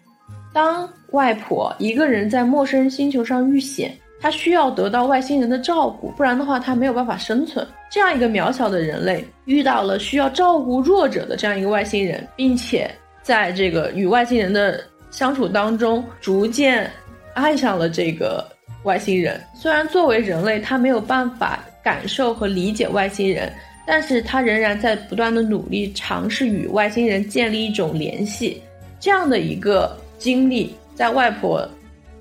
[0.53, 7.65] 当外婆一个人在陌生星球上遇险，他需要得到外星人的照顾，不然的话他没有办法生存。
[7.89, 12.89] 这样一个渺小的人类遇到了需要照顾弱者的这样一个外星人，并且
[13.21, 16.91] 在这个与外星人的相处当中，逐渐
[17.33, 18.45] 爱上了这个
[18.83, 19.39] 外星人。
[19.55, 23.51] 虽然作为人类，他没有办法感受和理解外星人，
[23.85, 28.61] 但是他仍然在不断的努力尝试与外星人建立一种联系。
[28.99, 31.67] 这样的一个经历，在外婆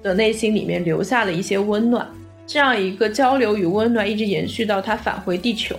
[0.02, 2.06] 的内心里面留下了一些温暖。
[2.46, 5.76] 这样一个交流与温暖一直延续到他返回地球。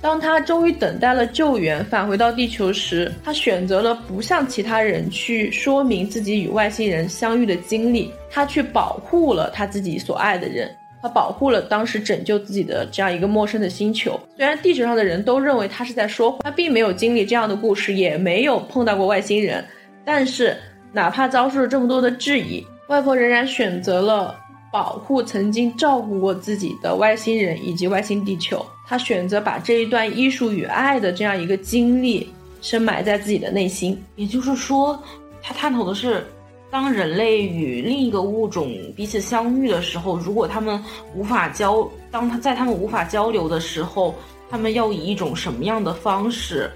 [0.00, 10.70] 当他终于等待了救援，返回到地球时，他选择了不向其他人去说明自己与外星人相遇的经历，他去保护了他自己所爱的人，
[11.02, 14.20] 他保护了当时拯救自己的这样一个陌生的星球。
[14.36, 19.64] 虽然地球上的人都认为他是在说谎，他并没有经历这样的故事，也没有碰到过外星人。
[20.04, 20.56] 但是，
[20.92, 24.38] 哪怕遭受了这么多的质疑，外婆仍然选择了
[24.72, 28.64] 保护曾经照顾过自己的外星人以及外星地球。
[28.86, 32.32] 她选择把这一段艺术与爱的这样一个经历
[32.62, 34.00] 深埋在自己的内心。
[34.14, 35.02] 也就是说，
[35.42, 36.24] 他探讨的是，
[36.70, 40.80] 当人类与另一个物种彼此相遇的时候，如果他们
[41.14, 44.14] 无法交，当他在他们无法交流的时候，
[44.48, 46.70] 他们要以一种什么样的方式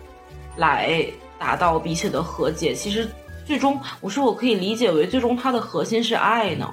[0.56, 1.06] 来
[1.38, 2.74] 达到彼此的和解？
[2.74, 3.08] 其实。
[3.50, 6.72] 最终，我说我可以理解为最终它的核心是爱呢？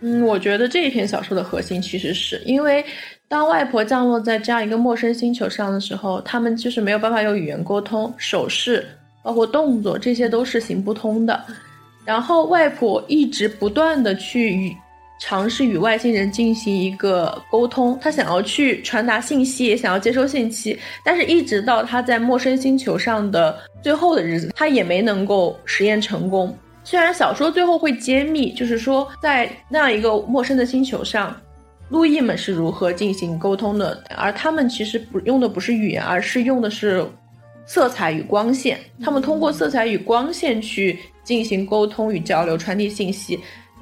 [0.00, 2.84] 嗯，我觉得这一篇小说的核心其实是因为，
[3.26, 8.86] 当外婆降落在这样一个陌生星球上的时候，他们就是没有办法用语言沟通，手势
[9.22, 11.42] 包括动作这些都是行不通的。
[12.04, 14.76] 然后外婆一直不断的去与。
[15.20, 26.56] 尝试与外星人进行一个沟通，他想要去传达信息，也想要接收信息，但是一直到他在陌生星球上的最后的日子，他也没能够实验成功。
[26.82, 31.38] 虽然小说最后会揭秘，就是说在那样一个陌生的星球上，
[31.90, 37.06] 路易们是如何进行沟通的，而他们其实不用的不是语言，而是用的是
[37.66, 43.38] 色彩与光线，他们通过色彩与光线去进行沟通与交流，传递信息。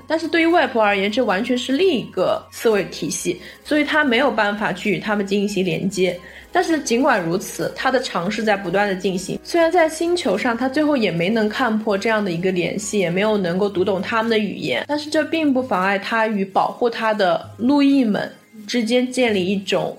[0.08, 6.18] 但是对于外婆而言，这完全是另一个思维体系，所以她没有办法去与他们进行连接。
[6.50, 9.38] 但是尽管如此，她的尝试在不断的进行。
[9.44, 18.32] 虽然在星球上，她最后也没能看破这样的一个联系，也没有能够读懂他们的语言，但是这并不妨碍她与保护她的路易们
[18.66, 19.94] 之间建立一种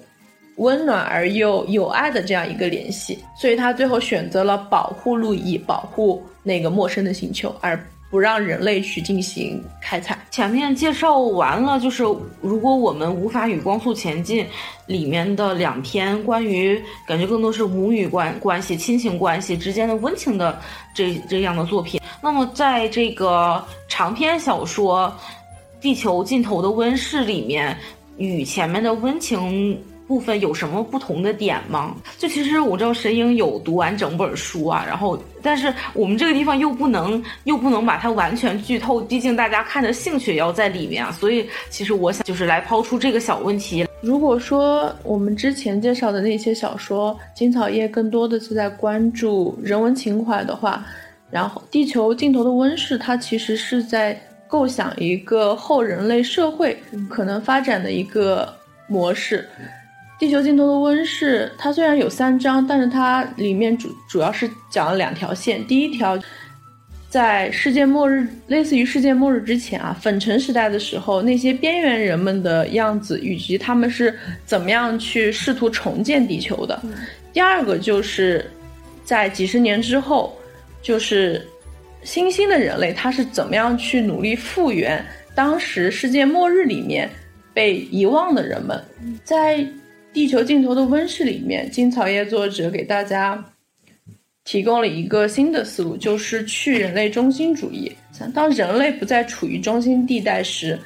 [0.56, 3.20] 温暖而又有爱的这样一个联系。
[3.40, 7.80] 所以她最后选择了保护路易，保护那个陌生的星球，而。
[8.10, 10.18] 不让人类去进行开采。
[10.32, 12.04] 前面介绍完了，就是
[12.42, 14.46] 如果我们无法与光速前进，
[14.88, 20.60] 里面的两篇关于感觉更多是母女关关系、亲情关系之间的温情的
[20.94, 25.14] 这这样的作品，那么在这个长篇小说
[25.82, 27.78] 《地球尽头的温室》里面，
[28.18, 29.80] 与前面的温情。
[30.10, 31.96] 部分有什么不同的点吗？
[32.18, 41.12] 就其实我知道神鹰有读完整本书啊，然后但是我们这个地方又不能又不能把它完全剧透，毕竟大家看的兴趣也要在里面啊。
[41.12, 43.86] 所以其实我想就是来抛出这个小问题。
[44.02, 50.84] 如果说我们之前介绍的那些小说，金草叶更多的是在关注人文情怀的话，
[51.30, 56.76] 然后地球尽头的温室，它其实是在构想一个后人类社会
[57.08, 58.52] 可能发展的一个
[58.88, 59.48] 模式。
[60.20, 65.66] 地球尽头的温室，它虽然有三章，但是它里面主主要是讲了两条线。
[65.66, 66.20] 第一条，
[67.10, 74.14] 在世界末日，类似于世界末日之前啊，粉尘时代的时候，那些边缘人们的样子，以及他们是
[74.46, 76.78] 怎么样去试图重建地球的。
[77.32, 78.46] 第二个就是
[79.06, 80.38] 在几十年之后，
[80.82, 81.48] 就是
[82.04, 85.02] 新兴的人类，他是怎么样去努力复原
[85.34, 87.10] 当时世界末日里面
[87.54, 88.84] 被遗忘的人们，
[89.24, 89.66] 在。
[90.12, 93.44] 地球尽头的温室里面，金草叶作者给大家
[94.44, 97.92] 提供了一个新的思路，就是去人类中心主义。
[98.34, 100.78] 当人类不再处于中心地带时，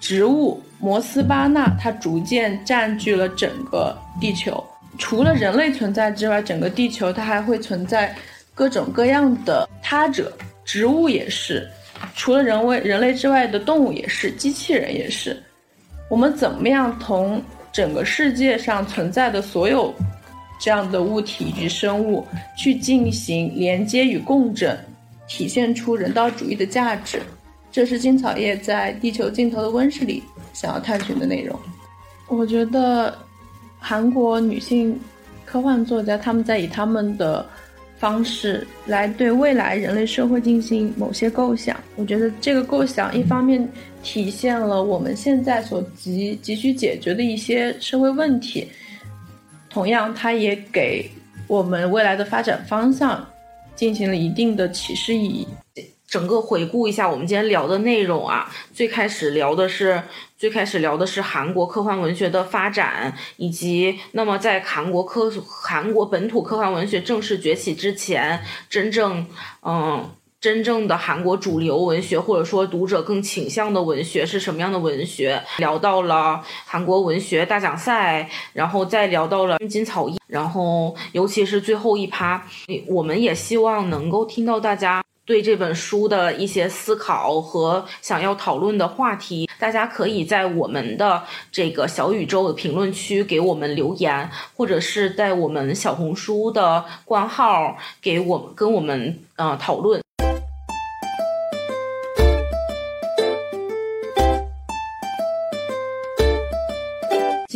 [0.00, 4.64] 植物摩斯巴纳它逐渐占据了整个地球。
[4.98, 8.16] 除了人类存在之外，整个地球它还会存在
[8.54, 10.32] 各种各样的他者，
[10.64, 11.68] 植物也是，
[12.14, 15.36] 除了人为人类之外的动物也是，机器人也是。
[16.08, 17.42] 我们怎么样同？
[17.76, 19.92] 整个世界上存在的所有
[20.58, 24.74] 这样的物体与生物去进行连接与共振，
[25.28, 27.20] 体现出人道主义的价值，
[27.70, 30.22] 这是金草叶在地球尽头的温室里
[30.54, 31.54] 想要探寻的内容。
[32.28, 33.14] 我觉得
[33.78, 34.98] 韩国女性
[35.44, 37.44] 科幻作家他们在以他们的
[37.98, 41.78] 方式来对未来人类社会进行某些构想。
[41.96, 43.68] 我觉得这个构想一方面
[44.06, 48.68] 体现了我们现在所急急需解决的一些社会问题，
[49.68, 51.10] 同样它也给
[51.48, 53.26] 我们未来的发展方向
[53.74, 55.48] 进行了一定的启示意义。
[56.06, 60.00] 整个回顾一下我们今天聊的内容啊，最开始聊的是
[60.38, 68.40] 最开始聊的是韩国科幻文学的发展，以及那么在韩国科韩国本土科幻文学正式崛起之前，
[68.70, 69.26] 真正
[69.62, 70.08] 嗯
[70.40, 75.42] 真正的韩国主流文学或者说读者更倾向的文学是什么样的文学？
[75.58, 82.46] 聊到了韩国文学大奖赛，然后再聊到了金草叶，然后尤其是最后一趴，
[82.88, 85.02] 我们也希望能够听到大家。
[85.24, 91.20] 对这本书的一些思考和想要讨论的话题，大家可以在我们的
[91.50, 100.00] 这个小宇宙的评论区给我们留言，或者是在我们小红书的官号给我跟我们呃讨论。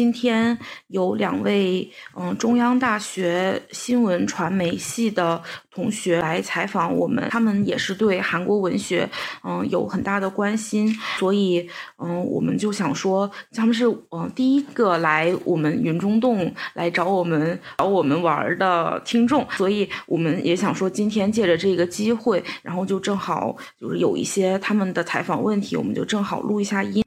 [0.00, 1.86] 今天有两位
[2.16, 5.38] 嗯中央大学新闻传媒系的
[5.70, 9.06] 同学来采访我们，他们也是对韩国文学
[9.44, 27.04] 嗯有很大的关心，所以嗯我们就想说他们是嗯第一个来我们云中洞来找我们找我们玩的听众，所以我们也想说今天借着这个机会，然后就正好就是有一些他们的采访问题，我们就正好录一下音。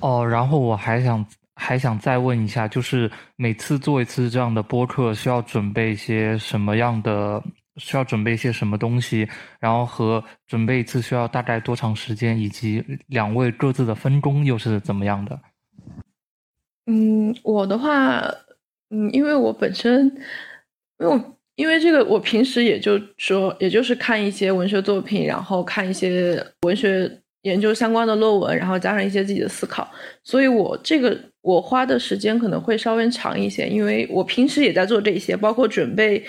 [0.00, 1.24] 哦，然后我还想。
[1.56, 7.42] 还想再问一下，就是每次做一次这样的播客，需要准备一些什么样的？
[7.76, 9.28] 需要准备一些什么东西？
[9.58, 12.38] 然后和准备一次需要大概多长时间？
[12.38, 15.40] 以及两位各自的分工又是怎么样的？
[16.86, 18.22] 嗯，我的话，
[18.90, 20.06] 嗯，因为我本身，
[20.98, 27.10] 因为我因为这个，我平时也就说，也就是看一些文学作品，然后看一些文学
[27.42, 29.90] 研究相关的论文，然后加上一些自己的思考，
[30.22, 31.18] 所以我这个。
[31.44, 36.24] 我花的时间可能会稍微长一些，因为我平时也在做这些，包括准备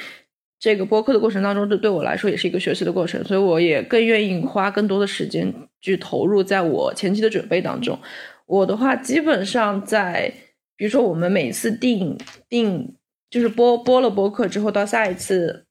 [0.59, 7.97] 这个播客的过程当中，这对我来说也是一个学习的过程，所以我也更愿意花更多的时间去投入在我前期的准备当中。
[8.45, 10.33] 我的话，基本上在
[10.75, 12.17] 比如说我们每次定
[12.49, 12.95] 定
[13.29, 15.65] 就是播播了播客之后，到下一次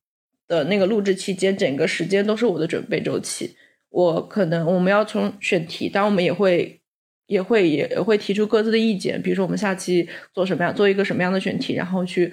[0.48, 3.54] 的那个录制期间，整个时间都是我的准备周期。
[3.90, 6.80] 我可能我们要从选题，但我们也会。
[7.26, 12.32] 也会也会提出各自的意见，比如说我们下期做什么样，做一个什么样的选题，然后去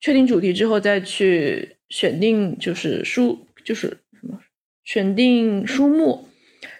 [0.00, 4.38] 确定主题之后，再去选定就是书，就是什么
[4.84, 6.26] 选定书目。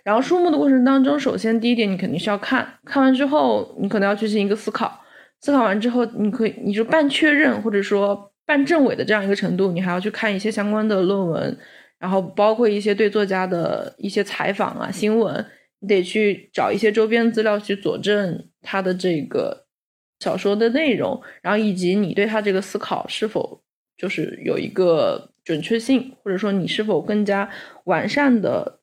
[0.04, 5.02] 然后书目的过程当中，首先第一点，你肯定是要看看完之后，你可能要去进行一个思考，
[5.40, 11.58] 思考完之后，你可以你就半确认或者说半证伪的这样一个程度，你还要去看一些相关的论文，
[11.98, 15.44] 然后包括一些对作家的一些采访啊新闻。
[15.81, 19.66] 你得去找一些周边资料去佐证他的这个
[20.20, 23.62] 小说的内容，然后以及你对他这个思考是否
[23.97, 27.51] 就是有一个准确性，或者说你是否更加
[27.85, 28.81] 完善的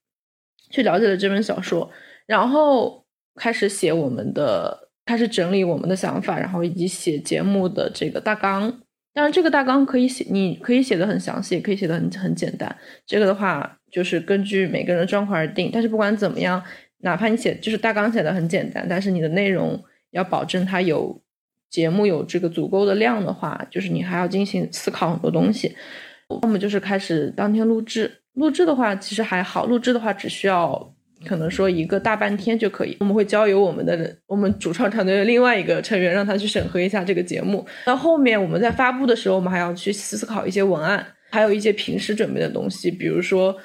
[0.71, 1.91] 去了解了这本小说，
[2.25, 8.81] 然后开始写我们的，开始整理我们的想法，然后以及写节目的这个大纲。
[9.13, 12.75] 当然，这个大纲可以写，你可以写的很详细，也可以写的很很简单。
[13.05, 15.69] 这个的话就是根据每个人的状况而定。
[15.71, 16.63] 但是不管怎么样。
[17.01, 19.79] 哪怕你写就是大纲写的很简单，但是你的内容
[20.11, 21.21] 要保证它有
[21.69, 25.75] 节目有这个足够的量的话，就是你还要进行思考很多东西。
[26.41, 30.93] 要么就是开始当天录制，录制的话其实还好，录制的话只需要
[31.25, 32.97] 可能说一个大半天就可以。
[32.99, 37.65] 我们会交由我们的我们主创团队的另外一个成员让他去审核一下这个节目。
[37.85, 43.55] 到后面我们在发布的时候，我们还要去思考一些文案，还有一些平时准备的东西，比如说。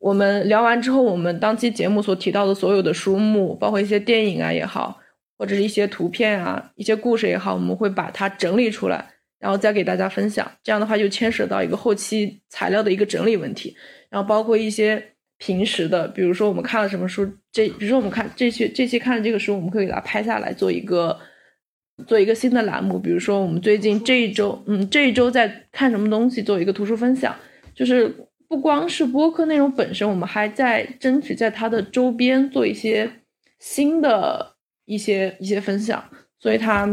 [0.00, 4.98] 我们聊完之后，我们当期节目所提到的所有的书目，包括一些电影啊也好，
[5.36, 10.50] 或者是一些图片啊、一些故事也好，我们会把它整理出来，然后再给大家分享。
[10.64, 13.76] 这样的话，就牵涉到一个后期材料的一个整理问题。
[14.08, 21.14] 然后包括一些平时的，比如说我们看了什么书，这比如说我们看这期这期看的这个书，我们可以给它拍下来，做一个
[22.06, 22.98] 做一个新的栏目。
[22.98, 27.36] 比如说我们最近这一周，嗯，这一周在看什么东西，做一个图书分享，
[27.74, 28.26] 就是。
[28.50, 33.08] 不光是播客内容本身，我们还在争取在它的周边做一些
[33.60, 36.02] 新的一些一些分享，
[36.36, 36.84] 所以它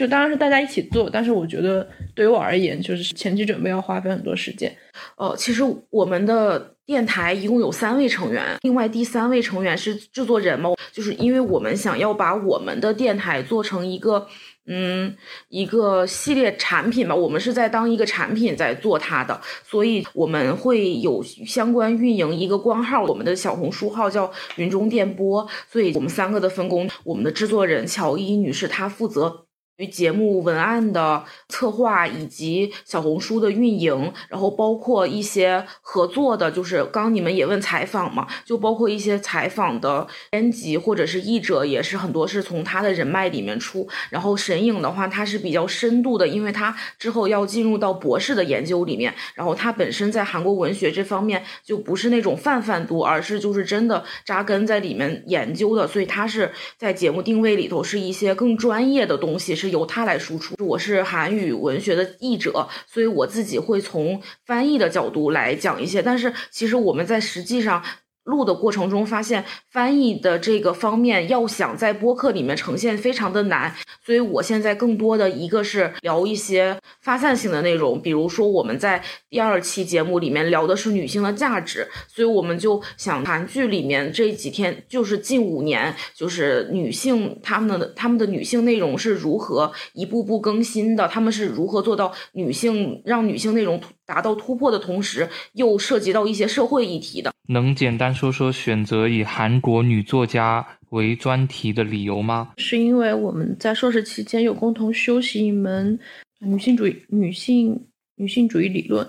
[0.00, 4.74] 就当然是大家一起做，但是我觉得对于我而言，就是前期准备要花费很多时间。
[5.16, 14.26] 呃，其实我们的电台一共有三位成员，另外第三位成员是制作人嘛，就是因为我们想要把我们的电台做成一个。
[14.72, 15.12] 嗯，
[15.48, 29.46] 一个系列产品吧，我们是在当一个产品在做它的，所以我们会有相关运营一个官号，我们的小红书号叫云中电波，所以我们三个的分工，我们的制作人乔伊女士她负责。
[29.80, 43.88] 于节目文案的策划以及小红书的运营，然后包括一些合作的，就是刚你们也问采访嘛，就包括一些采访的编辑或者是译者，也是很多是从他的人脉里面出。
[44.10, 59.69] 然后沈影的话，他是比较深度的，因为他之后要进入到博士的研究里面，然后他本身在韩国文学这方面就不是那种泛泛读，而是就是真的扎根在里面研究的，所以他是在节目定位里头是一些更专业的东西是。
[59.70, 60.54] 由他来输出。
[60.64, 66.02] 我是韩语文学的译者，所以我自己会从翻译的角度来讲一些。
[66.02, 67.82] 但是其实我们在实际上。
[68.30, 73.74] 录的过程中发现翻译的这个方面要想在播客里面呈现非常的难，
[74.04, 97.32] 所以我现在更多的一个是聊一些发散性的内容，比如说我们在第二期节目里面聊的是女性的价值，所以我们就想韩剧里面这几天就是近五年就是女性她们的她们的女性内容是如何一步步更新的，她们是如何做到女性让女性内容达到突破的同时，又涉及到一些社会议题的。
[97.50, 102.52] 能简单说说选择以韩国女作家为专题的理由吗？
[102.58, 105.98] 是因为我们在硕士期间有共同修习一门
[106.38, 109.04] 女性主义、女性女性主义理论，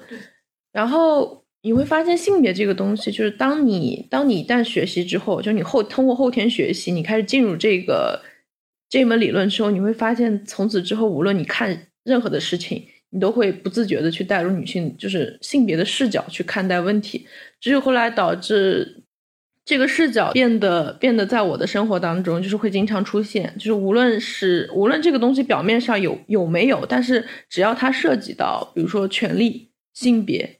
[0.71, 8.23] 然后你会发现性别这个东西，就是当你当你一旦学习之后，就你后通过后天学习，你开始进入这个
[8.89, 12.83] 这门理论之后，你会发现从此之后，无论你看任何的事情。
[13.13, 17.27] 你都会不自觉的去带入女性，就是性别的视角去看待问题，
[17.59, 19.03] 只有后来导致
[19.65, 30.59] 这个视角变得变得在我的生活当中，就是会经常出现，就是无论是无论这个东西表面上有有没有，但是只要它涉及到，比如说权力、性别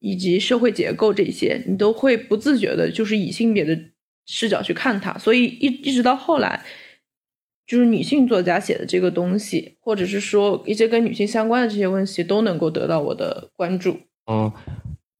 [0.00, 3.78] 以及社会结构这些，你都会不自觉的，就是以性别的
[4.26, 6.64] 视角去看它，所以一一直到后来。
[7.66, 13.98] 就是女性作家写的这个东西，或者是说一些跟女性相关的这些问题，都能够得到我的关注。
[14.26, 14.52] 哦，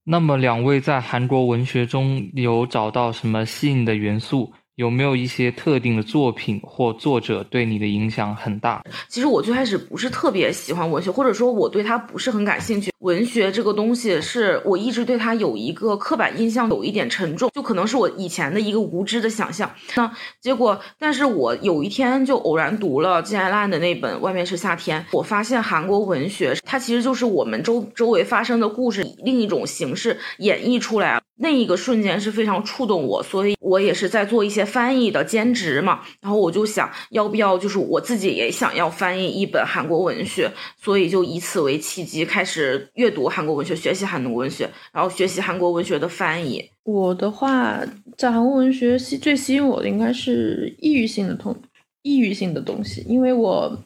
[0.05, 4.53] 那么两位在韩国文学中有找到什么吸引的元素？
[4.77, 8.83] 有没有一些特定的作品或作者对你的影响很大？
[9.07, 12.91] 其实我最开始不是特别喜欢文学，或者说我对它不是很感兴趣。
[12.99, 19.67] 文学这个东西是我一直对它有一个刻板印象，有一点沉重，就可能是我以前的一个无知的想象。
[19.95, 31.19] 那结果，但是我有一天就偶然读了金爱烂的那本《外面是夏天》，我发现韩国文学它其实就是我们周周围发生的故事，以另一种形式演绎出来。
[31.39, 36.01] 那一个瞬间是非常触动我，所以我也是在做一些翻译的兼职嘛。
[36.21, 46.69] 然后我就想要不要，就是我自己也想要翻译一本韩国文学，所以就以此为契机开始阅读韩国文学，学习韩国文学，然后学习韩国文学的翻译。
[46.83, 47.81] 我的话，
[48.15, 51.55] 在韩国文学吸最吸引我的应该是抑郁性的东，
[52.03, 53.83] 抑郁性的东西，因为我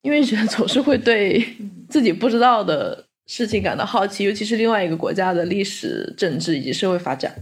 [0.00, 1.44] 因为人总是会对
[1.90, 3.04] 自己不知道的。
[3.26, 7.34] 事情感到好奇，尤其是另外一个国家的历史、政治以及社会发展，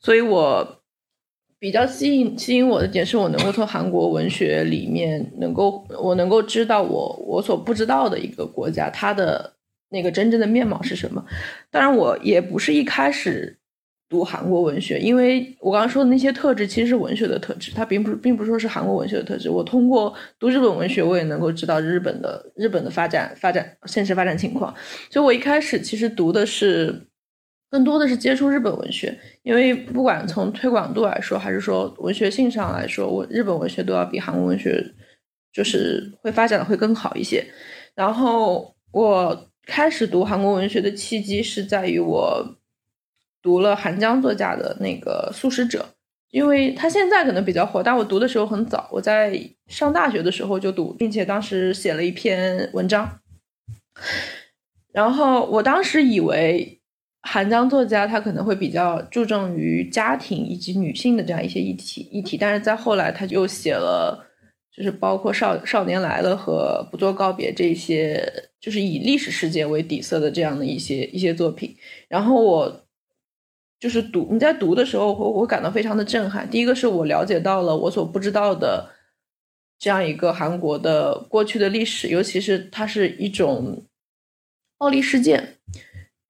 [0.00, 0.82] 所以我
[1.58, 9.54] 比较吸引吸引我的点是我能够从韩国文学里面能够我能够知道我我所不知道的一个国家它的
[9.90, 11.24] 那个真正的面貌是什么。
[11.70, 13.58] 当然，我也不是一开始。
[14.08, 19.50] 读韩国文学，因为我刚刚说的那些特质其实是文学的特质，它并不，并不是说是韩国文学的特质。
[19.50, 24.72] 我通过读日本文学，我也能够知道日本的日本的发展发展现实发展情况。
[25.10, 27.08] 所以我一开始其实读的是
[27.76, 34.82] 更多的是接触日本文学，因为不管从推广度来说，还是说文学性上来说，我日本文学都要比韩国文学
[35.52, 37.44] 就是会发展的会更好一些。
[37.94, 42.56] 然后我开始读韩国文学的契机是在于我。
[43.42, 45.78] 读了韩江作家的那个《素食者》，
[46.32, 53.20] 因为他现在可能比较火，但我读的时候很早，我在上大学的时候就读，并且当时写了一篇文章。
[54.92, 56.75] 然后我当时以为
[57.26, 64.24] 韩江作家他可能会比较注重于家庭以及女性的这样一些议题议题，但是在后来他又写了，
[64.74, 68.22] 就是包括《少少年来了》和《不做告别》这些，
[68.60, 71.76] 就是以历史事件为底色的这样的一些一些作品。
[72.08, 72.82] 然后我。
[73.78, 76.48] 就是读你在读的时候，我我感到非常的震撼。
[76.48, 78.90] 第一个是我了解到了我所不知道的
[79.78, 83.84] 这样一个韩国的过去的历史，尤其是它是一种
[84.78, 85.58] 暴力事件，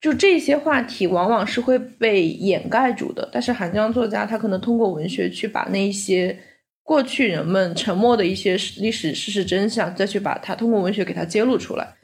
[0.00, 3.28] 就这些话题往往是会被掩盖住的。
[3.32, 6.38] 但是韩江作家他可能通过文学去把那一些
[6.82, 11.94] 过去人们沉默的一些历史事实真相，再去把它通过文学给它揭露出来，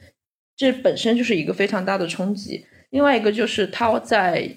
[0.57, 2.65] 这本身就是一个非常大的冲击。
[2.89, 4.47] 另外一个就是他在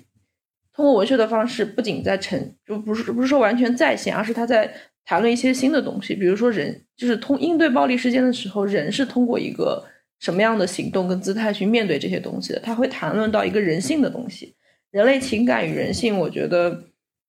[0.74, 4.70] 通过文学的方式，不仅在呈，就不是不是说完全再现，而是他在
[5.04, 9.82] 谈论一些新的东西，比如说人就是通应对暴力事件的时候，人是通过一个
[10.20, 12.60] 什么样的行动跟姿态去面对这些东西的？
[12.60, 14.54] 他会谈论到一个人性的东西，
[14.90, 16.84] 人类情感与人性，我觉得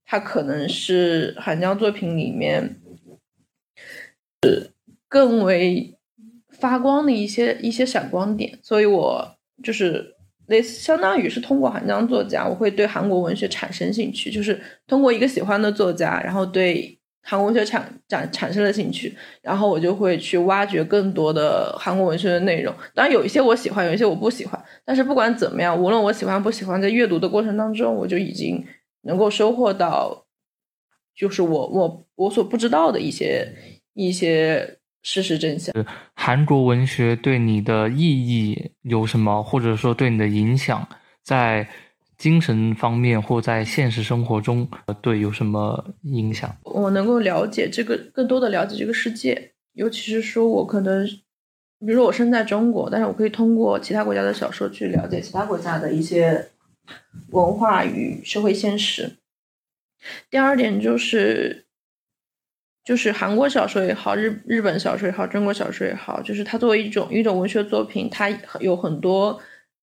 [0.06, 2.82] 他可能是韩江作品里面。
[4.44, 4.70] 是
[5.10, 5.98] 更为
[6.50, 10.16] 发光的一些一些闪光点，所以我就是
[10.46, 22.74] 类似相当于是通过韩江作家，我会对韩国文学产生兴趣，就是通过一个喜欢的作家，然后对韩国文学产产产生了兴趣，然后我就会去挖掘更多的韩国文学的内容。
[22.94, 28.66] 当然有一些我喜欢，有一些我不喜欢，但是不管怎么样，无论我喜欢不喜欢，在阅读的过程当中，我就已经
[29.02, 30.26] 能够收获到，
[31.16, 33.54] 就是我我我所不知道的一些。
[34.00, 35.74] 一些事实真相。
[36.14, 40.88] 韩国文学对你的意义有什么，或者说对你的影响，
[41.24, 41.68] 在
[42.18, 44.68] 精神方面或在现实生活中，
[45.02, 46.56] 对有什么影响？
[46.64, 56.50] 我能够了解这个，更多的了解这个世界，尤其是说我可能，比如说我生在中国，但是我可以通过其他国家的小说去了解其他国家的一些
[57.30, 59.18] 文化与社会现实。
[60.30, 61.66] 第二点就是。
[62.88, 68.30] 就是韩国小说也好，日日本小说也好，中国小说也好，就是它作为一种一种文学作品，它
[68.62, 69.38] 有很多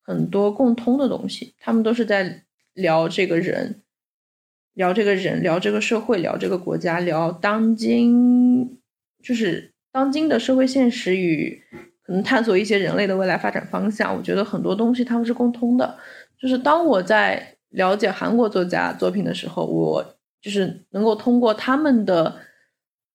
[0.05, 1.55] 很多共通的东西。
[1.59, 2.45] 他们都是在
[2.75, 3.83] 聊这个人，
[4.75, 8.79] 聊这个人，聊这个社会，聊这个国家，聊当今
[9.23, 11.61] 就是当今的社会现实与
[12.03, 14.17] 可能探索一些人类的未来发展方向。
[14.17, 15.99] 我觉得很多东西他们是共通的。
[16.39, 22.37] 就是当我在了解韩国作家作品的时候，我就是能够通过他们的。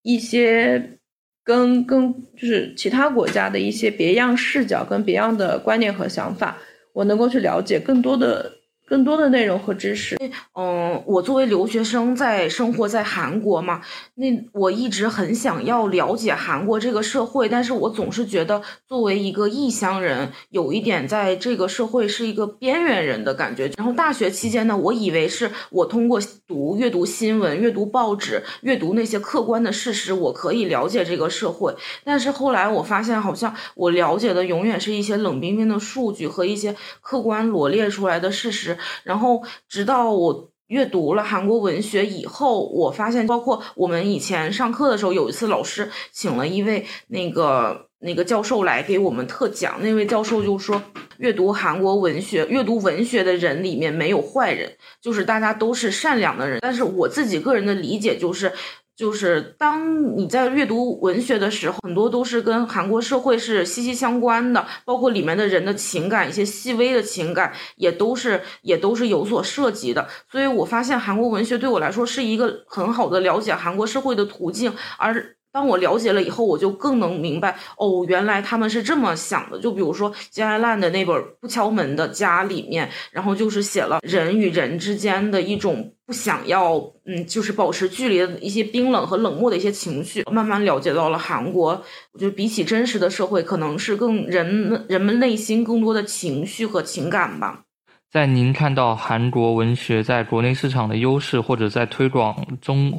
[0.01, 0.97] 一些
[1.43, 6.57] 跟跟就是其他国家的一些别样视角跟别样的观念和想法，
[6.93, 8.58] 我能够去了解更多的。
[8.89, 10.17] 更多的内容和知识。
[10.55, 13.81] 嗯，我作为留学生在生活在韩国嘛，
[14.15, 23.71] 那我一直很想要了解韩国这个社会，但是我总是觉得作为一个异乡人，有一点在这个社会是一个边缘人的感觉。
[23.77, 31.75] 然后大学期间呢，我以为是我通过读、阅读新闻、阅读报纸、阅读那些客观的事实，我可以了解这个社会。
[32.03, 38.78] 但是后来我发现，好像我了解的永远是一些冷冰冰的数据和一些客观罗列出来的事实。
[39.03, 50.81] 然后，直到我阅读了韩国文学以后，我发现，包括我们以前上课的时候，有一次老师请了一位那个那个教授来给我们特讲，那位教授就说，
[51.17, 56.59] 阅读韩国文学，阅读文学的人里面没有坏人，就是大家都是善良的人。
[56.61, 58.51] 但是我自己个人的理解就是。
[58.99, 70.05] 就是当你在阅读文学的时候，很多都是跟韩国社会是息息相关的，包括里面的人的情感，一些细微的情感也都是也都是有所涉及的。
[70.29, 75.38] 所以我发现韩国文学对我来说是一个很好的了解韩国社会的途径，而。
[75.51, 79.59] 当我了解了以后，我就更能明白哦，原来他们是这么想的。
[79.59, 86.75] 就比如说金爱烂的那本《不敲门的家》里面，然后就是写了人与人之间的一种不想要，
[87.05, 90.23] 嗯，就是保持距离的一些冰冷和冷漠的一些情绪。
[90.31, 91.69] 慢慢了解到了韩国，
[92.13, 97.63] 我觉得比起真实的社会，可能是更人人们内心更多的情绪和情感吧。
[98.11, 102.93] 在您看到韩国文学在国内市场的优势，或者在推广中。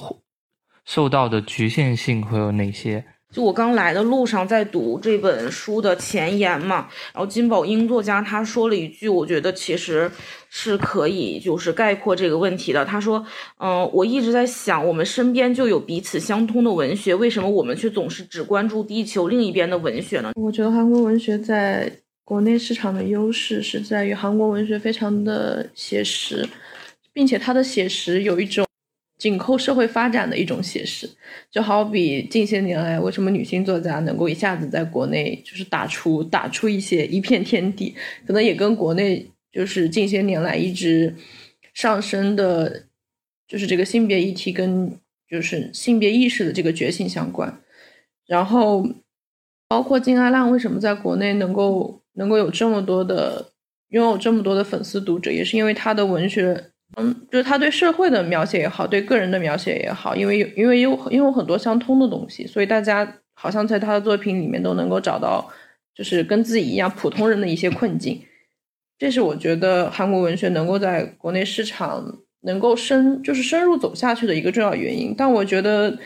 [0.92, 3.04] 受到的局限性会有哪些？
[3.32, 10.10] 就我刚来的路上，在读这本书的前言嘛，然后金宝英作家他说了一句，我觉得其实
[10.48, 12.84] 是可以就是概括这个问题的。
[12.84, 13.24] 他说
[13.62, 21.88] ：“嗯，我一直在想，我们身边就有彼此相通的文学，为什么我们却总是只关注地球另一边的文学呢？”我觉得韩国文学在
[22.24, 26.44] 国内市场的优势是在于韩国文学非常的写实，
[27.12, 28.66] 并且它的写实有一种。
[29.20, 31.06] 紧扣社会发展的一种写实，
[31.50, 37.94] 就好比近些年来，为什么女性作家能够一下子在国内就是打出打出一些一片天地，
[38.26, 41.14] 可能也跟国内就是近些年来一直
[41.74, 42.84] 上升的，
[43.46, 44.90] 就是这个性别议题跟
[45.28, 47.60] 就是性别意识的这个觉醒相关。
[48.26, 48.88] 然后，
[49.68, 53.52] 包括金阿浪为什么在国内能够能够有这么多的
[53.90, 56.69] 拥有这么多的粉丝读者，也是因为他的文学。
[56.96, 65.48] 嗯，就是他对社会的描写也好，对个人的描写也好，因为有因为有因为有很多相通的东西，所以大家好像在他的作品里面都能够找到，
[65.94, 68.20] 就是跟自己一样普通人的一些困境。
[68.98, 72.04] 这是我觉得韩国文学能够在国内市场
[72.40, 75.14] 能够深就是深入走下去的一个重要原因。
[75.16, 75.96] 但我觉得，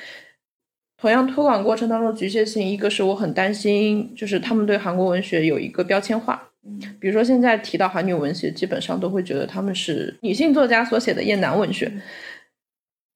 [0.97, 6.51] 同样推广过程当中局限性，一个是我很担心，就是他们对韩国文学有一个标签化。
[6.99, 11.93] 比如说现在提到韩女文学，基本上都会觉得他们是女性作家所写的厌男文学。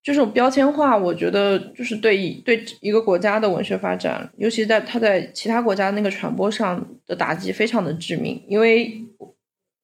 [0.02, 8.42] 这种标签化，我觉得就是对对一个国家的文学发展，尤其在它在其他国家那个传播上的打击非常的致命。
[8.48, 9.04] 因为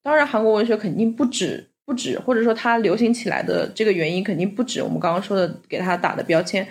[0.01, 6.67] 当然，韩国文学肯定不止不止，或者说它流行起来的这个原因肯定不止我们刚刚说的给它打的标签。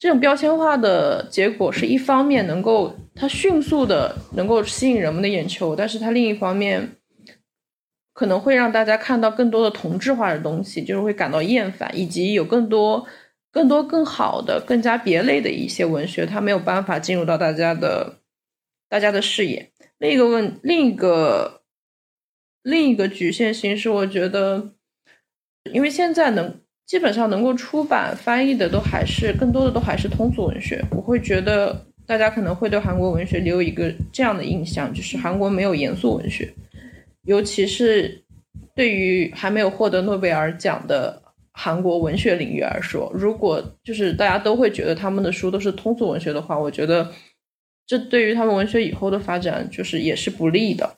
[0.00, 6.96] 这种标签化的结果是一方面能够它迅速的能够吸引人们的眼球，但是它另一方面。
[8.12, 13.06] 可能会让大家看到更多的同质化的东西，就是会感到厌烦，以及有更多、
[13.50, 18.18] 更多更好的、更加别类的一些文学，它没有办法进入到大家的、
[18.90, 19.70] 大家的视野。
[19.96, 21.62] 另一个问，另一个、
[22.62, 24.74] 另一个局限性是，我觉得，
[25.72, 26.60] 因为现在能
[26.90, 36.52] 基本上能够出版翻译的都还是更多的都还是通俗文学，我会觉得大家可能会对韩国文学留有一个这样的印象，就是韩国没有严肃文学。
[37.22, 38.20] 尤其是
[38.74, 41.22] 对于还没有获得诺贝尔奖的
[41.52, 47.08] 韩国文学领域来说，如果就是大家都会觉得他们的书都是通俗文学的话，我觉得
[47.86, 50.96] 这对于他们文学以后的发展就是也是不利的。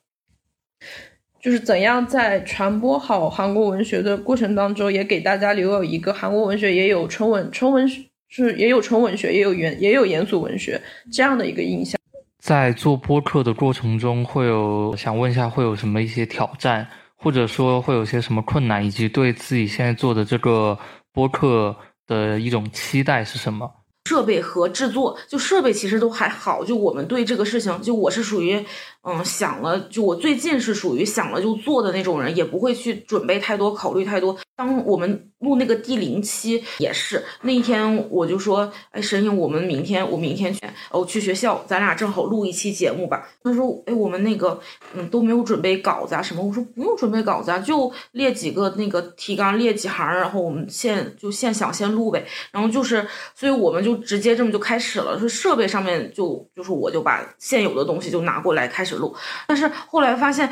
[1.42, 7.86] 就是怎样在传播好韩国文学的过程当中，也给大家留有一个韩国文学也有纯文纯文
[8.28, 10.80] 是也有纯文学，也有严也有严肃文学
[11.12, 11.98] 这样的一个印象。
[12.38, 16.86] 在做播客的过程中，会有想问一下，会有什么一些挑战，
[17.16, 20.78] 或者说会有些什么困难，以及对自己现在做的这个
[21.12, 21.74] 播客
[22.06, 23.68] 的一种期待是什么？
[24.08, 28.64] 设备和制作，就设备其实都还好，就我们对这个事情，就我是属于。
[29.04, 34.36] 嗯，想了就我最近是属于想了就做的那种人，也不会去准备太多，考虑太多。
[34.54, 43.28] 当我们录那个第零期也是那一天，我就说，哎，沈颖，我们明天我明天去哦去学校，咱俩正好录一期节目吧。
[43.42, 44.60] 他说，哎，我们那个
[44.94, 46.40] 嗯都没有准备稿子啊什么。
[46.40, 52.24] 我说不用准备稿子啊，就列几个那个提纲，列几行，然后我们现就现想先录呗。
[52.52, 55.18] 然后就是，所以我们就直接这么就开始了。
[55.18, 58.91] 说设备上面就就是我就把现有的东西就拿过来开始。
[58.96, 59.14] 录，
[59.46, 60.48] 但是后来发现，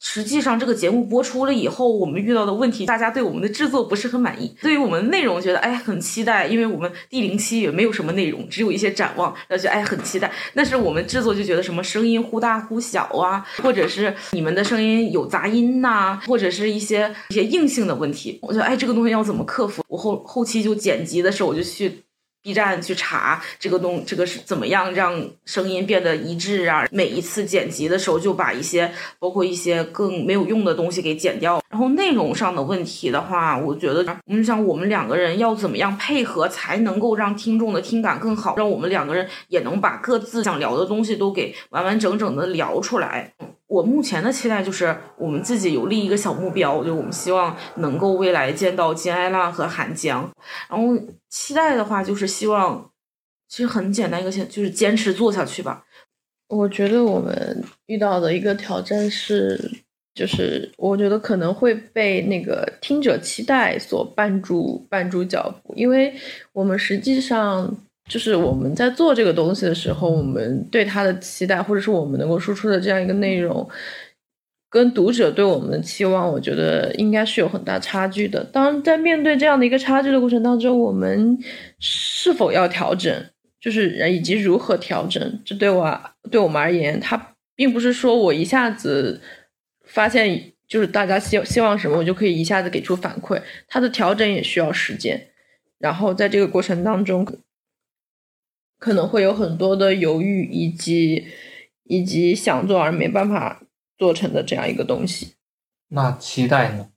[0.00, 4.56] 实际上这个节目播出了以后，我们遇到的问题，大家对我们的制作不是很满意。
[4.62, 10.30] 对于我们内容，觉得哎很期待，因为我们第零期也没有什么内容，只有一些展望，而且哎很期待。
[10.54, 19.82] 但是我们制作就觉得什么声音忽大忽小啊，或者是你们的声音有杂音呐，或者是一些一些硬性的问题，我觉得哎这个东西要怎么克服？
[19.88, 22.04] 我后后期就剪辑的时候，我就去。
[22.42, 26.86] B 站去查这个东，这个是怎么样让声音变得一致啊？
[26.90, 31.62] 每一次剪辑的时候，就把一些包括一些更没有用的东西给剪掉。
[31.68, 43.34] 然后内容上的问题的话，我觉得，你想我们两个人要怎么样配合，才能够让听众的听感更好，让我们两个人也能把各自想聊的东西都给完完整整的聊出来。
[43.68, 50.28] 我目前的期待就是，我们自己有立一个小目标，就我们希望能够未来见到金爱浪和韩江。
[50.70, 50.98] 然后
[51.28, 52.90] 期待的话，就是希望，
[53.46, 55.84] 其实很简单一个，就是坚持做下去吧。
[56.48, 59.70] 我觉得我们遇到的一个挑战是，
[60.14, 66.14] 就是我觉得可能会被那个听者期待所绊住绊住脚步，因为
[66.54, 67.76] 我们实际上。
[68.08, 73.68] 就是我们在做这个东西的时候，我们对它的期待，或者是我们能够输出的这样一个内容，
[74.70, 78.42] 跟读者对我们的期望，我觉得应该是有很大差距的。
[78.44, 81.36] 当在面对这样的一个差距的过程当中，我们
[81.78, 83.24] 是否要调整，
[83.60, 86.00] 就是以及如何调整，这对我
[86.30, 89.20] 对我们而言，它并不是说我一下子
[89.84, 93.38] 发现就是大家希希望什么，我就可以一下子给出反馈。
[93.66, 95.28] 它的调整也需要时间，
[95.78, 97.26] 然后在这个过程当中。
[98.78, 101.26] 可能会有很多的犹豫，以及
[101.84, 103.62] 以及想做而没办法
[103.98, 105.34] 做成的这样一个东西。
[105.88, 106.88] 那期待呢？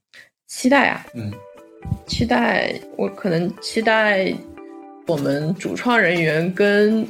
[0.46, 1.32] 期待啊，嗯，
[2.06, 4.32] 期待我可能期待
[5.06, 7.06] 我们主创人员跟。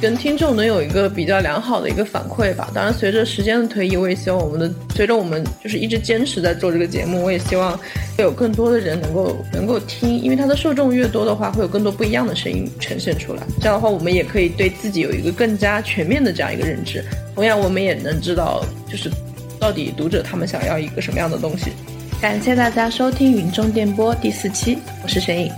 [0.00, 2.70] 跟听众能有一个比较良好的一个反馈吧。
[2.74, 7.78] 当然，随着时间的推移，我也希望我们的随着我们就是一直坚持在做这个节目，我也希望
[8.16, 13.42] 会有更多的人能够能够听，因为它的受众越多的话，会有更多不一样的声音呈现出来。
[13.58, 17.02] 这样的话，我们也可以对自己有一个更加全面的这样一个认知。
[17.34, 19.10] 同样，我们也能知道，就是
[19.58, 21.72] 到底读者他们想要一个什么样的东西。
[22.20, 25.50] 感谢大家收听《云中电波》第四期，我是沈颖，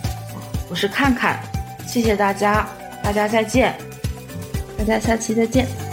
[0.69, 1.41] 我是看看，
[1.87, 2.69] 谢谢大家，
[3.03, 3.88] 大家再见。
[4.79, 5.88] 大家下期再见。